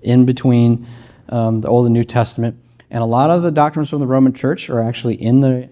[0.00, 0.86] in between
[1.28, 2.58] um, the Old and New Testament.
[2.90, 5.68] And a lot of the doctrines from the Roman Church are actually in the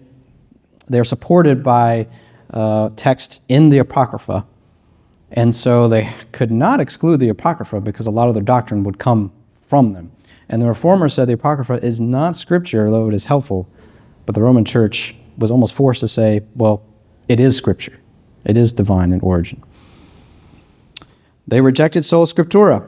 [0.87, 2.07] they're supported by
[2.51, 4.45] uh, text in the Apocrypha.
[5.31, 8.99] And so they could not exclude the Apocrypha because a lot of their doctrine would
[8.99, 10.11] come from them.
[10.47, 13.67] And the Reformers said the Apocrypha is not Scripture, though it is helpful.
[14.27, 16.83] But the Roman Church was almost forced to say, well,
[17.27, 17.99] it is Scripture,
[18.45, 19.63] it is divine in origin.
[21.47, 22.87] They rejected sola scriptura.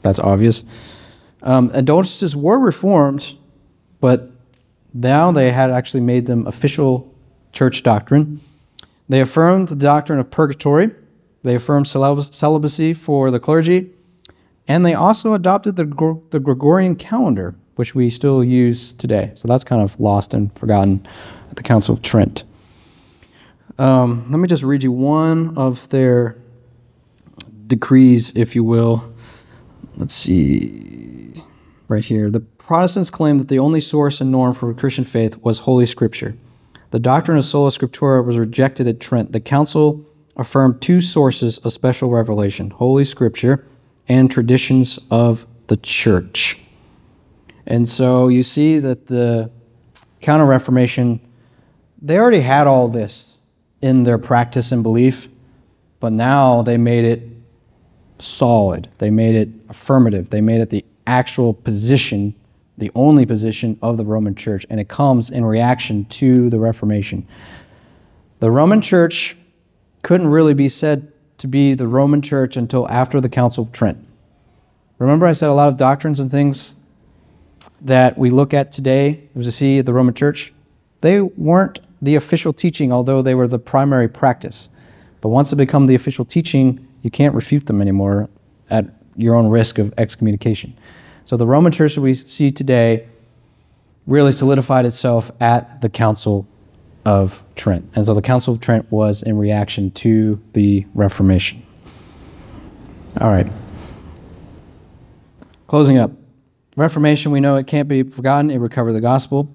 [0.00, 0.64] That's obvious.
[1.42, 3.34] Um, indulgences were reformed,
[4.00, 4.30] but
[4.92, 7.12] now they had actually made them official
[7.52, 8.40] church doctrine.
[9.08, 10.90] They affirmed the doctrine of purgatory,
[11.42, 13.90] they affirmed celibacy for the clergy,
[14.66, 15.84] and they also adopted the,
[16.30, 19.32] the Gregorian calendar, which we still use today.
[19.34, 21.06] So that's kind of lost and forgotten
[21.50, 22.44] at the Council of Trent.
[23.78, 26.36] Um, let me just read you one of their
[27.66, 29.14] decrees, if you will.
[29.96, 31.42] Let's see,
[31.88, 32.30] right here.
[32.30, 36.36] The Protestants claimed that the only source and norm for Christian faith was Holy Scripture.
[36.90, 39.32] The doctrine of sola scriptura was rejected at Trent.
[39.32, 40.04] The council
[40.36, 43.64] affirmed two sources of special revelation Holy Scripture
[44.08, 46.58] and traditions of the church.
[47.66, 49.50] And so you see that the
[50.20, 51.20] Counter Reformation,
[52.00, 53.36] they already had all this
[53.82, 55.28] in their practice and belief,
[56.00, 57.22] but now they made it
[58.18, 58.88] solid.
[58.98, 60.30] They made it affirmative.
[60.30, 62.34] They made it the actual position,
[62.78, 67.26] the only position of the Roman Church, and it comes in reaction to the Reformation.
[68.38, 69.36] The Roman Church
[70.02, 73.98] couldn't really be said to be the Roman Church until after the Council of Trent.
[74.98, 76.76] Remember, I said a lot of doctrines and things
[77.82, 80.52] that we look at today, as we see the Roman Church,
[81.00, 84.68] they weren't the official teaching, although they were the primary practice.
[85.20, 88.28] But once they become the official teaching, you can't refute them anymore
[88.70, 90.76] at your own risk of excommunication.
[91.24, 93.08] So the Roman Church that we see today
[94.06, 96.46] really solidified itself at the Council
[97.04, 97.88] of Trent.
[97.94, 101.62] And so the Council of Trent was in reaction to the Reformation.
[103.20, 103.48] All right.
[105.66, 106.10] Closing up.
[106.76, 108.50] Reformation, we know it can't be forgotten.
[108.50, 109.52] It recovered the gospel.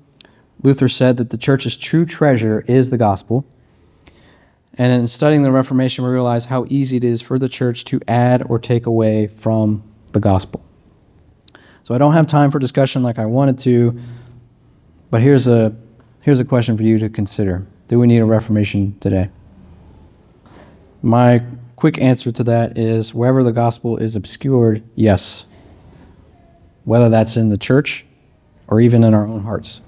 [0.63, 3.45] Luther said that the church's true treasure is the gospel.
[4.75, 7.99] And in studying the Reformation, we realize how easy it is for the church to
[8.07, 10.63] add or take away from the gospel.
[11.83, 13.99] So I don't have time for discussion like I wanted to,
[15.09, 15.75] but here's a,
[16.21, 19.29] here's a question for you to consider Do we need a Reformation today?
[21.03, 21.43] My
[21.75, 25.45] quick answer to that is wherever the gospel is obscured, yes.
[26.83, 28.05] Whether that's in the church
[28.67, 29.81] or even in our own hearts.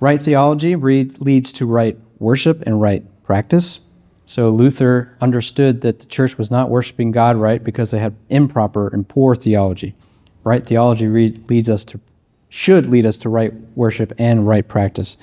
[0.00, 3.80] Right theology leads to right worship and right practice.
[4.26, 8.88] So Luther understood that the church was not worshiping God right because they had improper
[8.88, 9.94] and poor theology.
[10.42, 12.00] Right theology leads us to
[12.48, 15.16] should lead us to right worship and right practice.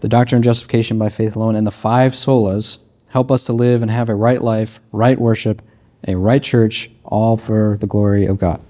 [0.00, 2.78] The doctrine of justification by faith alone and the five solas
[3.10, 5.60] help us to live and have a right life, right worship,
[6.06, 8.60] a right church, all for the glory of God.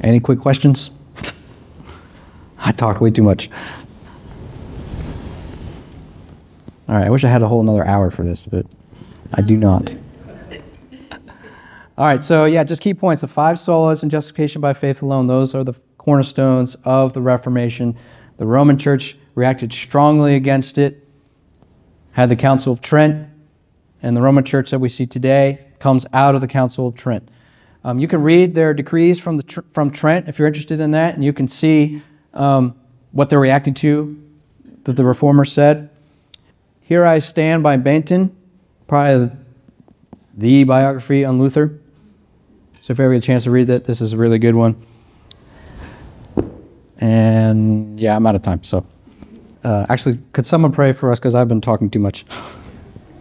[0.00, 0.90] Any quick questions?
[2.58, 3.50] I talked way too much.
[6.88, 8.66] All right, I wish I had a whole another hour for this, but
[9.32, 9.90] I do not.
[11.96, 13.22] All right, so yeah, just key points.
[13.22, 17.96] The five solas and justification by faith alone, those are the cornerstones of the Reformation.
[18.36, 21.06] The Roman Church reacted strongly against it,
[22.10, 23.28] had the Council of Trent,
[24.02, 27.28] and the Roman Church that we see today comes out of the Council of Trent.
[27.82, 31.14] Um, you can read their decrees from, the, from Trent if you're interested in that,
[31.14, 32.00] and you can see
[32.34, 32.76] um,
[33.10, 34.16] what they're reacting to
[34.84, 35.90] that the Reformer said.
[36.82, 38.30] Here I Stand by Bainton,
[38.86, 39.36] probably
[40.36, 41.80] the biography on Luther.
[42.80, 44.54] So if you ever get a chance to read that, this is a really good
[44.54, 44.80] one.
[46.98, 48.62] And yeah, I'm out of time.
[48.62, 48.86] So
[49.64, 52.24] uh, actually, could someone pray for us because I've been talking too much?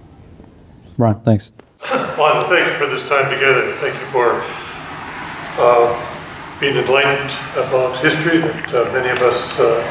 [0.98, 1.52] Ron, thanks.
[1.82, 3.74] Father, thank you for this time together.
[3.82, 4.38] Thank you for
[5.58, 5.90] uh,
[6.60, 9.82] being enlightened about history that uh, many of us uh,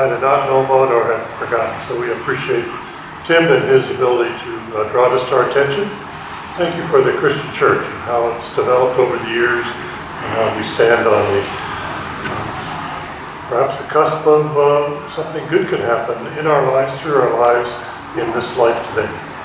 [0.00, 1.76] either not know about or have forgotten.
[1.86, 2.64] So we appreciate
[3.28, 5.84] Tim and his ability to uh, draw this to our attention.
[6.56, 10.48] Thank you for the Christian church and how it's developed over the years and how
[10.56, 11.42] we stand on the
[13.52, 17.68] perhaps the cusp of uh, something good could happen in our lives, through our lives,
[18.16, 19.29] in this life today.